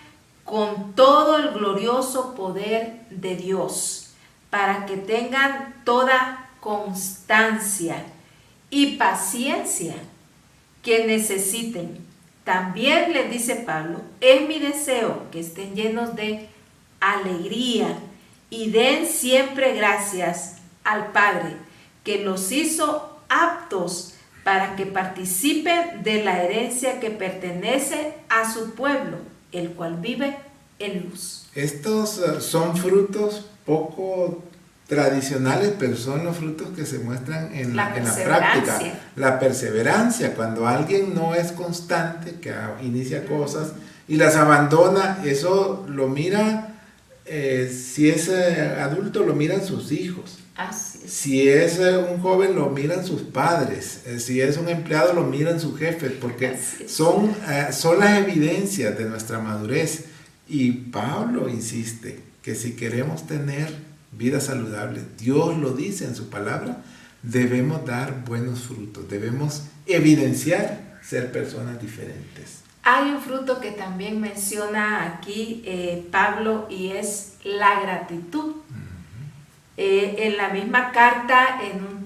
con 0.46 0.94
todo 0.94 1.38
el 1.38 1.50
glorioso 1.52 2.36
poder 2.36 3.02
de 3.10 3.36
Dios, 3.36 4.12
para 4.50 4.86
que 4.86 4.98
tengan 4.98 5.82
toda 5.84 6.50
constancia 6.60 8.04
y 8.70 8.98
paciencia 8.98 9.96
que 10.84 11.06
necesiten. 11.06 11.98
También 12.44 13.14
les 13.14 13.30
dice 13.32 13.56
Pablo, 13.56 14.02
es 14.22 14.48
mi 14.48 14.60
deseo 14.60 15.30
que 15.32 15.40
estén 15.40 15.76
llenos 15.76 16.16
de 16.16 16.48
alegría 17.00 18.00
y 18.50 18.72
den 18.72 19.06
siempre 19.06 19.76
gracias 19.76 20.58
al 20.84 21.12
Padre 21.12 21.56
que 22.04 22.24
los 22.24 22.52
hizo 22.52 23.20
aptos 23.30 24.16
para 24.44 24.76
que 24.76 24.86
participen 24.86 26.02
de 26.02 26.24
la 26.24 26.44
herencia 26.44 27.00
que 27.00 27.12
pertenece 27.12 28.14
a 28.30 28.52
su 28.52 28.72
pueblo, 28.72 29.18
el 29.52 29.72
cual 29.74 29.98
vive 29.98 30.38
en 30.80 31.10
luz. 31.10 31.48
Estos 31.54 32.20
son 32.40 32.76
frutos 32.76 33.46
poco 33.66 34.44
tradicionales, 34.90 35.74
pero 35.78 35.96
son 35.96 36.26
los 36.26 36.36
frutos 36.36 36.70
que 36.76 36.84
se 36.84 36.98
muestran 36.98 37.54
en 37.54 37.76
la, 37.76 37.96
en 37.96 38.04
la 38.04 38.16
práctica. 38.16 38.80
La 39.16 39.40
perseverancia, 39.40 40.34
cuando 40.34 40.68
alguien 40.68 41.14
no 41.14 41.36
es 41.36 41.52
constante, 41.52 42.40
que 42.42 42.52
inicia 42.82 43.26
cosas 43.26 43.74
y 44.08 44.16
las 44.16 44.36
abandona, 44.36 45.20
eso 45.24 45.86
lo 45.88 46.08
mira 46.08 46.70
eh, 47.26 47.72
si 47.72 48.10
es 48.10 48.28
eh, 48.30 48.76
adulto 48.82 49.24
lo 49.24 49.36
miran 49.36 49.64
sus 49.64 49.92
hijos. 49.92 50.40
Si 51.08 51.48
es 51.48 51.78
eh, 51.80 51.96
un 51.96 52.20
joven 52.20 52.56
lo 52.56 52.72
miran 52.72 53.06
sus 53.06 53.22
padres. 53.22 54.02
si 54.18 54.42
es 54.42 54.58
un 54.58 54.68
empleado 54.68 55.14
lo 55.14 55.24
miran 55.24 55.60
sus 55.60 55.78
jefes, 55.78 56.14
porque 56.20 56.58
son, 56.88 57.34
son 57.72 58.00
las 58.00 58.18
evidencias 58.18 58.98
de 58.98 59.06
nuestra 59.06 59.38
madurez. 59.40 60.06
Y 60.48 60.72
Pablo 60.72 61.48
insiste 61.48 62.20
que 62.42 62.56
si 62.56 62.72
queremos 62.72 63.28
tener 63.28 63.89
vida 64.12 64.40
saludable, 64.40 65.02
Dios 65.18 65.58
lo 65.58 65.72
dice 65.72 66.06
en 66.06 66.16
su 66.16 66.30
palabra, 66.30 66.78
debemos 67.24 67.86
dar 67.86 68.24
buenos 68.26 68.62
frutos, 68.62 69.10
debemos 69.10 69.64
evidenciar 69.86 71.00
ser 71.02 71.32
personas 71.32 71.82
diferentes. 71.82 72.60
Hay 72.84 73.12
un 73.12 73.22
fruto 73.22 73.60
que 73.60 73.72
también 73.72 74.20
menciona 74.22 75.06
aquí 75.06 75.62
eh, 75.66 76.08
Pablo 76.12 76.68
y 76.70 76.92
es 76.92 77.34
la 77.44 77.82
gratitud. 77.82 78.56
Eh, 79.78 80.28
en 80.28 80.38
la 80.38 80.50
misma 80.50 80.92
carta, 80.92 81.60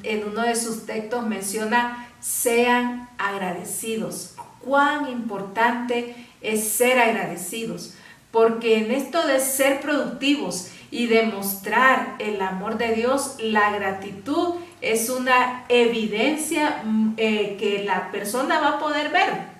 en, 0.03 0.23
uno 0.27 0.41
de 0.41 0.55
sus 0.55 0.85
textos, 0.85 1.25
menciona 1.25 2.09
sean 2.19 3.09
agradecidos. 3.17 4.35
Cuán 4.59 5.09
importante 5.09 6.15
es 6.41 6.67
ser 6.67 6.99
agradecidos, 6.99 7.95
porque 8.31 8.77
en 8.77 8.91
esto 8.91 9.25
de 9.25 9.39
ser 9.39 9.81
productivos 9.81 10.69
y 10.93 11.07
demostrar 11.07 12.15
el 12.19 12.41
amor 12.41 12.77
de 12.77 12.93
Dios, 12.93 13.37
la 13.39 13.71
gratitud 13.71 14.55
es 14.81 15.09
una 15.09 15.65
evidencia 15.69 16.83
mm, 16.83 17.13
eh, 17.17 17.57
que 17.59 17.83
la 17.83 18.11
persona 18.11 18.59
va 18.59 18.69
a 18.69 18.79
poder 18.79 19.09
ver 19.11 19.53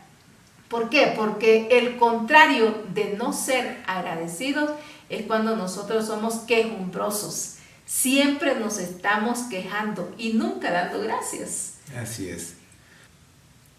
¿Por 0.74 0.89
qué? 0.89 1.13
Porque 1.15 1.67
el 1.69 1.98
contrario 1.98 2.84
de 2.96 3.15
no 3.15 3.32
ser 3.32 3.84
agradecidos 3.86 4.72
es 5.08 5.28
cuando 5.28 5.56
nosotros 5.56 6.08
somos 6.08 6.38
quejumbrosos. 6.48 7.58
Siempre 7.86 8.60
nos 8.60 8.80
estamos 8.80 9.41
quejando 9.52 10.12
y 10.17 10.34
nunca 10.34 10.72
dando 10.72 11.00
gracias. 11.00 11.76
Así 11.96 12.28
es. 12.28 12.56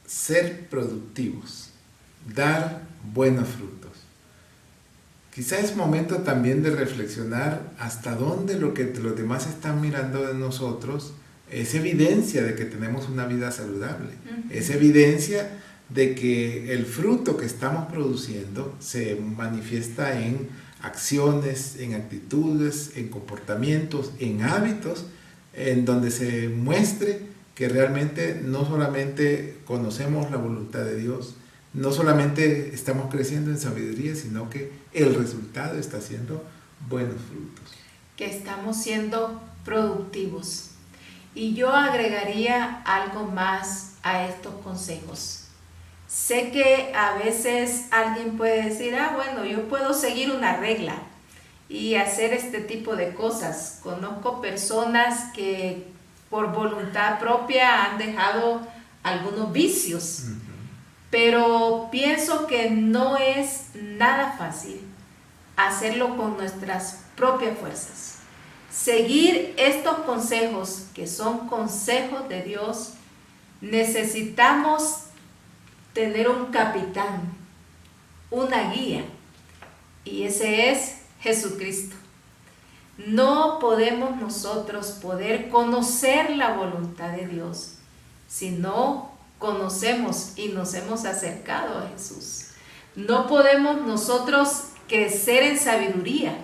Ser 0.06 0.68
productivos, 0.68 1.70
dar 2.32 2.82
buenos 3.12 3.48
frutos. 3.48 3.83
Quizá 5.34 5.58
es 5.58 5.74
momento 5.74 6.18
también 6.18 6.62
de 6.62 6.70
reflexionar 6.70 7.72
hasta 7.80 8.14
dónde 8.14 8.56
lo 8.56 8.72
que 8.72 8.84
los 9.02 9.16
demás 9.16 9.48
están 9.48 9.80
mirando 9.80 10.24
de 10.24 10.34
nosotros 10.34 11.14
es 11.50 11.74
evidencia 11.74 12.44
de 12.44 12.54
que 12.54 12.64
tenemos 12.64 13.08
una 13.08 13.26
vida 13.26 13.50
saludable. 13.50 14.10
Es 14.50 14.70
evidencia 14.70 15.50
de 15.88 16.14
que 16.14 16.72
el 16.72 16.86
fruto 16.86 17.36
que 17.36 17.46
estamos 17.46 17.90
produciendo 17.90 18.76
se 18.78 19.16
manifiesta 19.16 20.20
en 20.20 20.48
acciones, 20.80 21.76
en 21.80 21.94
actitudes, 21.94 22.92
en 22.94 23.08
comportamientos, 23.08 24.12
en 24.20 24.42
hábitos, 24.42 25.06
en 25.52 25.84
donde 25.84 26.12
se 26.12 26.48
muestre 26.48 27.22
que 27.56 27.68
realmente 27.68 28.40
no 28.44 28.64
solamente 28.66 29.56
conocemos 29.64 30.30
la 30.30 30.36
voluntad 30.36 30.84
de 30.84 30.96
Dios, 30.96 31.34
no 31.72 31.90
solamente 31.90 32.72
estamos 32.72 33.12
creciendo 33.12 33.50
en 33.50 33.58
sabiduría, 33.58 34.14
sino 34.14 34.48
que 34.48 34.83
el 34.94 35.14
resultado 35.14 35.78
está 35.78 36.00
siendo 36.00 36.42
buenos 36.88 37.20
frutos. 37.28 37.74
Que 38.16 38.26
estamos 38.26 38.76
siendo 38.82 39.42
productivos. 39.64 40.70
Y 41.34 41.54
yo 41.54 41.70
agregaría 41.70 42.82
algo 42.84 43.26
más 43.26 43.94
a 44.02 44.24
estos 44.26 44.54
consejos. 44.62 45.40
Sé 46.06 46.52
que 46.52 46.92
a 46.94 47.16
veces 47.18 47.86
alguien 47.90 48.36
puede 48.36 48.70
decir, 48.70 48.94
ah, 48.94 49.12
bueno, 49.16 49.44
yo 49.44 49.68
puedo 49.68 49.92
seguir 49.94 50.30
una 50.30 50.56
regla 50.58 50.94
y 51.68 51.96
hacer 51.96 52.32
este 52.32 52.60
tipo 52.60 52.94
de 52.94 53.14
cosas. 53.14 53.80
Conozco 53.82 54.40
personas 54.40 55.32
que 55.34 55.88
por 56.30 56.52
voluntad 56.52 57.18
propia 57.18 57.84
han 57.84 57.98
dejado 57.98 58.60
algunos 59.02 59.52
vicios, 59.52 60.26
pero 61.14 61.90
pienso 61.92 62.48
que 62.48 62.70
no 62.70 63.16
es 63.16 63.66
nada 63.76 64.34
fácil 64.36 64.80
hacerlo 65.54 66.16
con 66.16 66.36
nuestras 66.36 67.04
propias 67.14 67.56
fuerzas. 67.56 68.16
Seguir 68.68 69.54
estos 69.56 69.98
consejos, 69.98 70.86
que 70.92 71.06
son 71.06 71.46
consejos 71.46 72.28
de 72.28 72.42
Dios, 72.42 72.94
necesitamos 73.60 75.04
tener 75.92 76.28
un 76.28 76.46
capitán, 76.46 77.32
una 78.32 78.72
guía, 78.72 79.04
y 80.04 80.24
ese 80.24 80.72
es 80.72 80.96
Jesucristo. 81.20 81.94
No 83.06 83.60
podemos 83.60 84.16
nosotros 84.16 84.98
poder 85.00 85.48
conocer 85.48 86.30
la 86.30 86.54
voluntad 86.54 87.10
de 87.10 87.28
Dios 87.28 87.76
si 88.26 88.50
no 88.50 89.13
conocemos 89.38 90.32
y 90.36 90.48
nos 90.48 90.74
hemos 90.74 91.04
acercado 91.04 91.78
a 91.78 91.88
Jesús. 91.88 92.46
No 92.94 93.26
podemos 93.26 93.82
nosotros 93.82 94.66
crecer 94.88 95.42
en 95.42 95.58
sabiduría. 95.58 96.36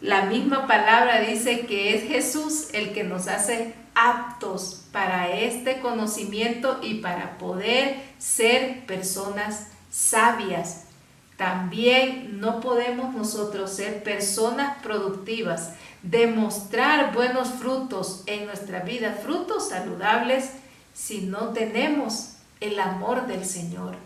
La 0.00 0.26
misma 0.26 0.66
palabra 0.66 1.20
dice 1.20 1.66
que 1.66 1.94
es 1.94 2.08
Jesús 2.08 2.68
el 2.72 2.92
que 2.92 3.04
nos 3.04 3.28
hace 3.28 3.74
aptos 3.94 4.84
para 4.92 5.30
este 5.30 5.80
conocimiento 5.80 6.80
y 6.82 6.94
para 6.96 7.38
poder 7.38 7.96
ser 8.18 8.84
personas 8.86 9.68
sabias. 9.90 10.84
También 11.36 12.40
no 12.40 12.60
podemos 12.60 13.14
nosotros 13.14 13.70
ser 13.70 14.02
personas 14.02 14.82
productivas, 14.82 15.72
demostrar 16.02 17.12
buenos 17.14 17.48
frutos 17.48 18.22
en 18.26 18.46
nuestra 18.46 18.80
vida, 18.80 19.18
frutos 19.22 19.68
saludables, 19.68 20.50
si 20.96 21.20
no 21.20 21.50
tenemos 21.50 22.36
el 22.60 22.80
amor 22.80 23.26
del 23.26 23.44
Señor. 23.44 23.96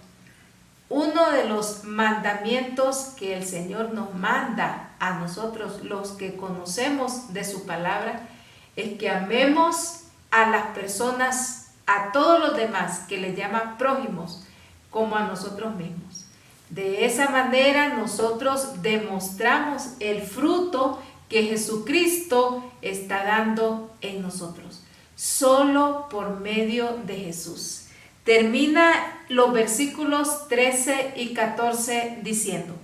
Uno 0.89 1.31
de 1.31 1.45
los 1.45 1.85
mandamientos 1.85 3.15
que 3.17 3.37
el 3.37 3.47
Señor 3.47 3.95
nos 3.95 4.13
manda 4.15 4.91
a 4.99 5.21
nosotros, 5.21 5.85
los 5.85 6.11
que 6.11 6.37
conocemos 6.37 7.33
de 7.33 7.45
su 7.45 7.65
palabra, 7.65 8.29
es 8.75 8.99
que 8.99 9.09
amemos 9.09 10.01
a 10.33 10.51
las 10.51 10.67
personas, 10.75 11.73
a 11.87 12.11
todos 12.11 12.41
los 12.41 12.57
demás 12.57 13.05
que 13.09 13.19
le 13.19 13.37
llaman 13.37 13.79
prójimos, 13.79 14.45
como 14.91 15.15
a 15.15 15.23
nosotros 15.23 15.77
mismos. 15.77 16.27
De 16.71 17.05
esa 17.05 17.31
manera 17.31 17.95
nosotros 17.95 18.83
demostramos 18.83 19.91
el 20.01 20.23
fruto 20.23 21.01
que 21.29 21.45
Jesucristo 21.45 22.65
está 22.83 23.23
dando 23.25 23.95
en 24.01 24.23
nosotros, 24.23 24.80
solo 25.21 26.07
por 26.09 26.41
medio 26.41 26.97
de 27.05 27.15
Jesús. 27.15 27.89
Termina 28.25 29.19
los 29.29 29.53
versículos 29.53 30.49
13 30.49 31.13
y 31.17 31.35
14 31.35 32.21
diciendo, 32.23 32.75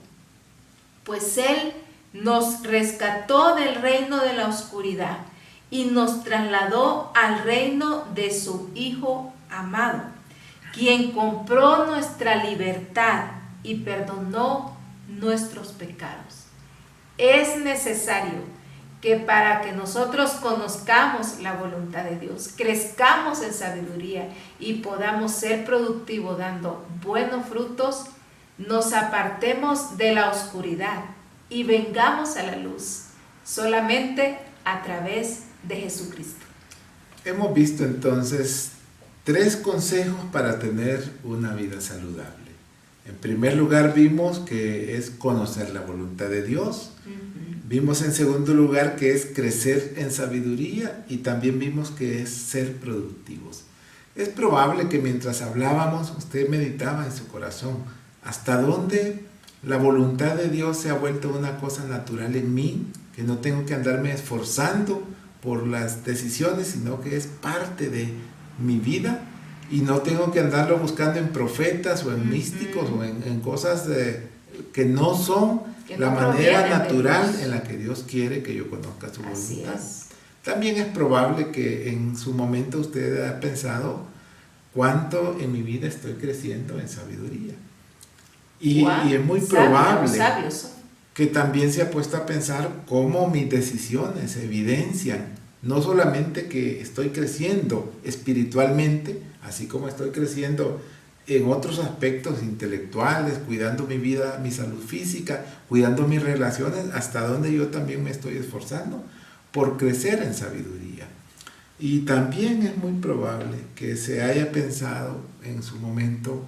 pues 1.04 1.38
Él 1.38 1.72
nos 2.12 2.62
rescató 2.62 3.54
del 3.54 3.76
reino 3.76 4.18
de 4.18 4.34
la 4.34 4.48
oscuridad 4.48 5.16
y 5.70 5.86
nos 5.86 6.24
trasladó 6.24 7.10
al 7.14 7.42
reino 7.42 8.04
de 8.14 8.30
su 8.30 8.70
Hijo 8.74 9.32
amado, 9.48 10.02
quien 10.74 11.12
compró 11.12 11.86
nuestra 11.86 12.44
libertad 12.44 13.28
y 13.62 13.76
perdonó 13.76 14.76
nuestros 15.08 15.68
pecados. 15.68 16.44
Es 17.16 17.56
necesario 17.56 18.55
que 19.06 19.14
para 19.14 19.60
que 19.60 19.70
nosotros 19.70 20.32
conozcamos 20.42 21.38
la 21.40 21.52
voluntad 21.52 22.02
de 22.02 22.18
Dios, 22.18 22.50
crezcamos 22.56 23.40
en 23.40 23.54
sabiduría 23.54 24.30
y 24.58 24.80
podamos 24.80 25.30
ser 25.30 25.64
productivos 25.64 26.38
dando 26.38 26.84
buenos 27.04 27.46
frutos, 27.46 28.06
nos 28.58 28.92
apartemos 28.92 29.96
de 29.96 30.12
la 30.12 30.28
oscuridad 30.28 31.04
y 31.48 31.62
vengamos 31.62 32.36
a 32.36 32.42
la 32.42 32.56
luz 32.56 33.02
solamente 33.44 34.40
a 34.64 34.82
través 34.82 35.42
de 35.62 35.76
Jesucristo. 35.76 36.44
Hemos 37.24 37.54
visto 37.54 37.84
entonces 37.84 38.72
tres 39.22 39.54
consejos 39.54 40.18
para 40.32 40.58
tener 40.58 41.12
una 41.22 41.54
vida 41.54 41.80
saludable. 41.80 42.50
En 43.06 43.14
primer 43.14 43.56
lugar 43.56 43.94
vimos 43.94 44.40
que 44.40 44.96
es 44.96 45.10
conocer 45.10 45.70
la 45.70 45.82
voluntad 45.82 46.28
de 46.28 46.42
Dios. 46.42 46.90
Vimos 47.68 48.02
en 48.02 48.12
segundo 48.12 48.54
lugar 48.54 48.94
que 48.94 49.12
es 49.12 49.26
crecer 49.26 49.94
en 49.96 50.12
sabiduría 50.12 51.04
y 51.08 51.18
también 51.18 51.58
vimos 51.58 51.90
que 51.90 52.22
es 52.22 52.30
ser 52.30 52.76
productivos. 52.76 53.64
Es 54.14 54.28
probable 54.28 54.88
que 54.88 55.00
mientras 55.00 55.42
hablábamos 55.42 56.12
usted 56.16 56.48
meditaba 56.48 57.04
en 57.04 57.12
su 57.12 57.26
corazón. 57.26 57.78
Hasta 58.22 58.62
dónde 58.62 59.24
la 59.64 59.78
voluntad 59.78 60.36
de 60.36 60.48
Dios 60.48 60.76
se 60.76 60.90
ha 60.90 60.94
vuelto 60.94 61.28
una 61.36 61.56
cosa 61.58 61.84
natural 61.86 62.36
en 62.36 62.54
mí, 62.54 62.86
que 63.16 63.24
no 63.24 63.38
tengo 63.38 63.66
que 63.66 63.74
andarme 63.74 64.12
esforzando 64.12 65.02
por 65.42 65.66
las 65.66 66.04
decisiones, 66.04 66.68
sino 66.68 67.00
que 67.00 67.16
es 67.16 67.26
parte 67.26 67.90
de 67.90 68.10
mi 68.60 68.78
vida 68.78 69.22
y 69.72 69.80
no 69.80 70.02
tengo 70.02 70.30
que 70.30 70.38
andarlo 70.38 70.78
buscando 70.78 71.18
en 71.18 71.30
profetas 71.30 72.04
o 72.04 72.12
en 72.12 72.30
místicos 72.30 72.88
o 72.90 73.02
en, 73.02 73.40
cosas 73.40 73.88
de, 73.88 74.28
que 74.72 74.84
no 74.84 75.16
son 75.16 75.62
la 75.98 76.10
manera 76.10 76.68
natural 76.68 77.34
en 77.40 77.50
la 77.50 77.62
que 77.62 77.76
Dios 77.76 78.04
quiere 78.08 78.42
que 78.42 78.54
yo 78.54 78.68
conozca 78.68 79.12
su 79.12 79.22
voluntad. 79.22 79.80
También 80.42 80.76
es 80.76 80.86
probable 80.86 81.50
que 81.50 81.88
en 81.88 82.16
su 82.16 82.32
momento 82.32 82.78
usted 82.78 83.24
haya 83.24 83.40
pensado 83.40 84.06
cuánto 84.72 85.38
en 85.40 85.52
mi 85.52 85.62
vida 85.62 85.88
estoy 85.88 86.14
creciendo 86.14 86.78
en 86.78 86.88
sabiduría. 86.88 87.54
Y, 88.60 88.86
es 89.12 89.24
muy 89.24 89.40
probable 89.40 90.18
que 91.14 91.26
también 91.26 91.72
se 91.72 91.82
ha 91.82 91.90
puesto 91.90 92.16
a 92.16 92.26
pensar 92.26 92.70
cómo 92.86 93.28
mis 93.28 93.48
decisiones 93.48 94.36
evidencian 94.36 95.36
no 95.62 95.82
solamente 95.82 96.46
que 96.46 96.80
estoy 96.80 97.08
creciendo 97.08 97.92
espiritualmente, 98.04 99.20
así 99.42 99.66
como 99.66 99.88
estoy 99.88 100.10
creciendo 100.10 100.80
en 101.26 101.50
otros 101.50 101.80
aspectos 101.80 102.42
intelectuales, 102.42 103.38
cuidando 103.38 103.86
mi 103.86 103.98
vida, 103.98 104.38
mi 104.42 104.50
salud 104.50 104.80
física, 104.80 105.44
cuidando 105.68 106.06
mis 106.06 106.22
relaciones, 106.22 106.86
hasta 106.94 107.26
donde 107.26 107.52
yo 107.52 107.68
también 107.68 108.04
me 108.04 108.10
estoy 108.10 108.36
esforzando 108.36 109.02
por 109.50 109.76
crecer 109.76 110.22
en 110.22 110.34
sabiduría. 110.34 111.08
Y 111.78 112.00
también 112.00 112.62
es 112.62 112.76
muy 112.76 112.92
probable 113.00 113.58
que 113.74 113.96
se 113.96 114.22
haya 114.22 114.52
pensado 114.52 115.20
en 115.42 115.62
su 115.62 115.76
momento 115.76 116.44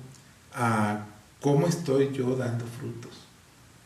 a 0.55 1.07
cómo 1.41 1.67
estoy 1.67 2.11
yo 2.13 2.37
dando 2.37 2.65
frutos, 2.65 3.13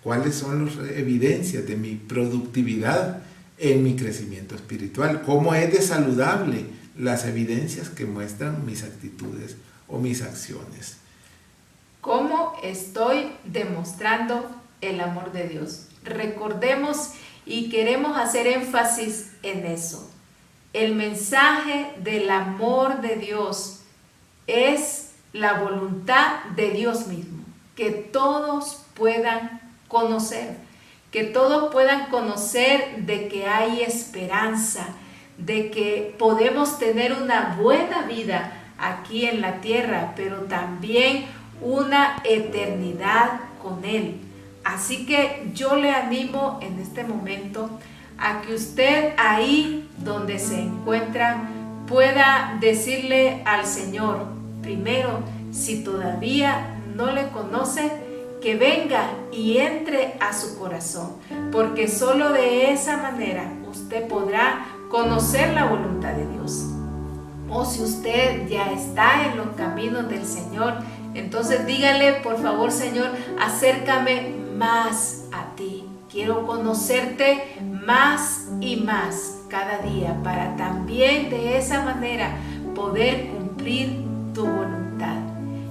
cuáles 0.03 0.35
son 0.35 0.67
las 0.67 0.91
evidencias 0.91 1.67
de 1.67 1.77
mi 1.77 1.95
productividad 1.97 3.23
en 3.59 3.83
mi 3.83 3.97
crecimiento 3.97 4.55
espiritual, 4.55 5.23
cómo 5.23 5.55
es 5.55 5.73
de 5.73 5.83
saludable 5.83 6.67
las 6.99 7.25
evidencias 7.25 7.89
que 7.89 8.05
muestran 8.05 8.67
mis 8.67 8.83
actitudes 8.83 9.57
o 9.93 9.99
mis 9.99 10.23
acciones. 10.23 10.97
¿Cómo 12.01 12.57
estoy 12.63 13.31
demostrando 13.45 14.51
el 14.81 15.01
amor 15.01 15.31
de 15.31 15.49
Dios? 15.49 15.87
Recordemos 16.03 17.11
y 17.47 17.71
queremos 17.71 18.17
hacer 18.17 18.47
énfasis 18.47 19.31
en 19.43 19.67
eso. 19.67 20.11
El 20.73 20.95
mensaje 20.95 21.93
del 21.99 22.31
amor 22.31 23.03
de 23.03 23.17
Dios 23.17 23.81
es 24.47 25.11
la 25.33 25.61
voluntad 25.61 26.45
de 26.57 26.71
Dios 26.71 27.07
mismo, 27.07 27.45
que 27.77 27.91
todos 27.91 28.83
puedan 28.95 29.61
conocer, 29.89 30.57
que 31.11 31.25
todos 31.25 31.71
puedan 31.73 32.11
conocer 32.11 33.05
de 33.05 33.29
que 33.29 33.47
hay 33.47 33.83
esperanza, 33.83 34.89
de 35.37 35.71
que 35.71 36.15
podemos 36.19 36.79
tener 36.79 37.13
una 37.13 37.57
buena 37.61 38.03
vida 38.03 38.62
aquí 38.83 39.27
en 39.27 39.41
la 39.41 39.61
tierra, 39.61 40.13
pero 40.17 40.43
también 40.43 41.25
una 41.63 42.17
eternidad 42.25 43.41
con 43.63 43.85
Él. 43.85 44.21
Así 44.65 45.07
que 45.07 45.51
yo 45.55 45.77
le 45.77 45.91
animo 45.91 46.59
en 46.61 46.79
este 46.79 47.05
momento 47.05 47.71
a 48.19 48.43
que 48.43 48.55
usted 48.55 49.15
ahí 49.17 49.89
donde 49.99 50.39
se 50.39 50.61
encuentra 50.61 51.49
pueda 51.87 52.57
decirle 52.61 53.43
al 53.45 53.65
Señor, 53.67 54.27
primero, 54.63 55.21
si 55.51 55.83
todavía 55.83 56.79
no 56.95 57.13
le 57.13 57.29
conoce, 57.29 57.91
que 58.41 58.57
venga 58.57 59.05
y 59.31 59.59
entre 59.59 60.15
a 60.19 60.33
su 60.33 60.59
corazón, 60.59 61.13
porque 61.53 61.87
solo 61.87 62.33
de 62.33 62.73
esa 62.73 62.97
manera 62.97 63.45
usted 63.71 64.09
podrá 64.09 64.67
conocer 64.91 65.55
la 65.55 65.67
voluntad 65.67 66.13
de 66.13 66.27
Dios. 66.27 66.72
O 67.53 67.67
si 67.67 67.83
usted 67.83 68.49
ya 68.49 68.73
está 68.73 69.27
en 69.27 69.37
los 69.37 69.49
caminos 69.57 70.09
del 70.09 70.25
Señor, 70.25 70.75
entonces 71.15 71.67
dígale, 71.67 72.15
por 72.15 72.41
favor 72.41 72.73
Señor, 72.73 73.09
acércame 73.39 74.35
más 74.57 75.25
a 75.33 75.55
ti. 75.55 75.85
Quiero 76.11 76.47
conocerte 76.47 77.57
más 77.63 78.49
y 78.61 78.77
más 78.77 79.41
cada 79.49 79.79
día 79.79 80.19
para 80.23 80.57
también 80.57 81.29
de 81.29 81.59
esa 81.59 81.83
manera 81.83 82.37
poder 82.75 83.29
cumplir 83.29 84.03
tu 84.35 84.47
voluntad. 84.47 85.19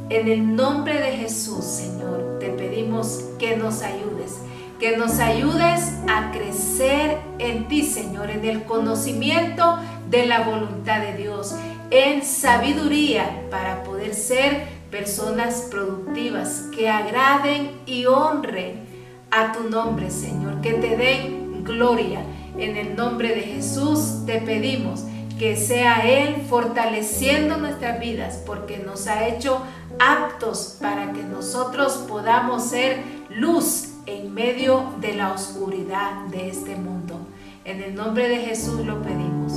En 0.09 0.27
el 0.27 0.55
nombre 0.55 0.99
de 0.99 1.17
Jesús, 1.17 1.65
Señor, 1.65 2.37
te 2.39 2.49
pedimos 2.49 3.23
que 3.39 3.57
nos 3.57 3.81
ayudes 3.81 4.37
que 4.81 4.97
nos 4.97 5.19
ayudes 5.19 5.93
a 6.09 6.31
crecer 6.31 7.19
en 7.37 7.67
ti, 7.67 7.83
Señor, 7.83 8.31
en 8.31 8.43
el 8.43 8.63
conocimiento 8.63 9.77
de 10.09 10.25
la 10.25 10.41
voluntad 10.41 11.01
de 11.01 11.13
Dios, 11.13 11.55
en 11.91 12.25
sabiduría 12.25 13.47
para 13.51 13.83
poder 13.83 14.15
ser 14.15 14.65
personas 14.89 15.67
productivas 15.69 16.69
que 16.75 16.89
agraden 16.89 17.81
y 17.85 18.05
honren 18.05 18.85
a 19.29 19.51
tu 19.51 19.69
nombre, 19.69 20.09
Señor, 20.09 20.61
que 20.61 20.73
te 20.73 20.97
den 20.97 21.63
gloria. 21.63 22.21
En 22.57 22.75
el 22.75 22.95
nombre 22.95 23.29
de 23.29 23.41
Jesús 23.41 24.25
te 24.25 24.41
pedimos 24.41 25.03
que 25.37 25.55
sea 25.55 26.07
Él 26.07 26.43
fortaleciendo 26.49 27.57
nuestras 27.57 27.99
vidas 27.99 28.41
porque 28.45 28.77
nos 28.77 29.07
ha 29.07 29.27
hecho 29.27 29.61
aptos 29.99 30.77
para 30.81 31.13
que 31.13 31.23
nosotros 31.23 32.05
podamos 32.07 32.63
ser 32.63 33.03
luz 33.29 33.89
en 34.05 34.33
medio 34.33 34.93
de 34.99 35.13
la 35.13 35.33
oscuridad 35.33 36.25
de 36.27 36.49
este 36.49 36.75
mundo. 36.75 37.19
En 37.65 37.81
el 37.81 37.95
nombre 37.95 38.27
de 38.27 38.37
Jesús 38.37 38.85
lo 38.85 39.01
pedimos. 39.01 39.53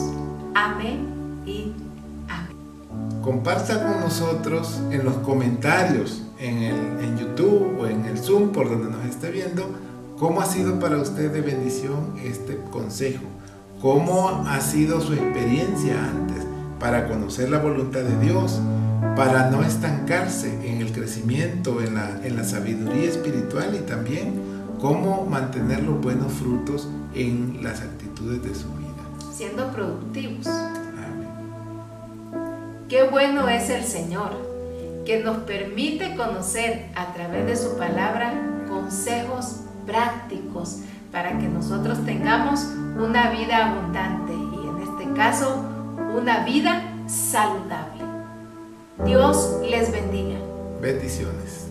Amén 0.55 1.43
y. 1.47 1.94
Comparta 3.23 3.83
con 3.83 4.01
nosotros 4.01 4.81
en 4.91 5.05
los 5.05 5.15
comentarios 5.19 6.23
en, 6.39 6.59
el, 6.59 6.75
en 7.05 7.19
YouTube 7.19 7.79
o 7.81 7.87
en 7.87 8.05
el 8.05 8.19
Zoom 8.19 8.51
por 8.51 8.69
donde 8.69 8.91
nos 8.91 9.05
esté 9.07 9.31
viendo 9.31 9.65
cómo 10.19 10.41
ha 10.41 10.47
sido 10.47 10.79
para 10.79 10.99
usted 10.99 11.33
de 11.33 11.41
bendición 11.41 12.15
este 12.23 12.59
consejo. 12.71 13.25
¿Cómo 13.81 14.45
ha 14.47 14.61
sido 14.61 15.01
su 15.01 15.15
experiencia 15.15 15.95
antes 16.05 16.45
para 16.79 17.09
conocer 17.09 17.51
la 17.51 17.59
voluntad 17.59 18.01
de 18.01 18.19
Dios? 18.21 18.61
para 19.17 19.49
no 19.49 19.63
estancarse 19.63 20.69
en 20.69 20.81
el 20.81 20.93
crecimiento, 20.93 21.81
en 21.81 21.95
la, 21.95 22.21
en 22.25 22.37
la 22.37 22.45
sabiduría 22.45 23.09
espiritual 23.09 23.75
y 23.75 23.87
también 23.87 24.41
cómo 24.81 25.27
mantener 25.27 25.83
los 25.85 26.01
buenos 26.01 26.33
frutos 26.33 26.89
en 27.15 27.63
las 27.63 27.81
actitudes 27.81 28.43
de 28.43 28.55
su 28.55 28.69
vida. 28.75 29.33
Siendo 29.33 29.71
productivos. 29.71 30.49
Qué 32.89 33.03
bueno 33.05 33.49
es 33.49 33.71
el 33.71 33.83
Señor, 33.83 34.33
que 35.07 35.23
nos 35.23 35.39
permite 35.39 36.15
conocer 36.17 36.87
a 36.95 37.15
través 37.15 37.47
de 37.47 37.57
su 37.57 37.79
palabra 37.79 38.35
consejos 38.69 39.61
prácticos 39.87 40.81
para 41.11 41.39
que 41.39 41.49
nosotros 41.49 42.05
tengamos 42.05 42.67
una 42.99 43.31
vida 43.31 43.71
abundante 43.71 44.33
y 44.35 44.69
en 44.69 44.83
este 44.83 45.13
caso 45.15 45.65
una 46.15 46.45
vida 46.45 46.83
saludable. 47.07 48.05
Dios 49.05 49.61
les 49.63 49.91
bendiga. 49.91 50.39
Bendiciones. 50.81 51.64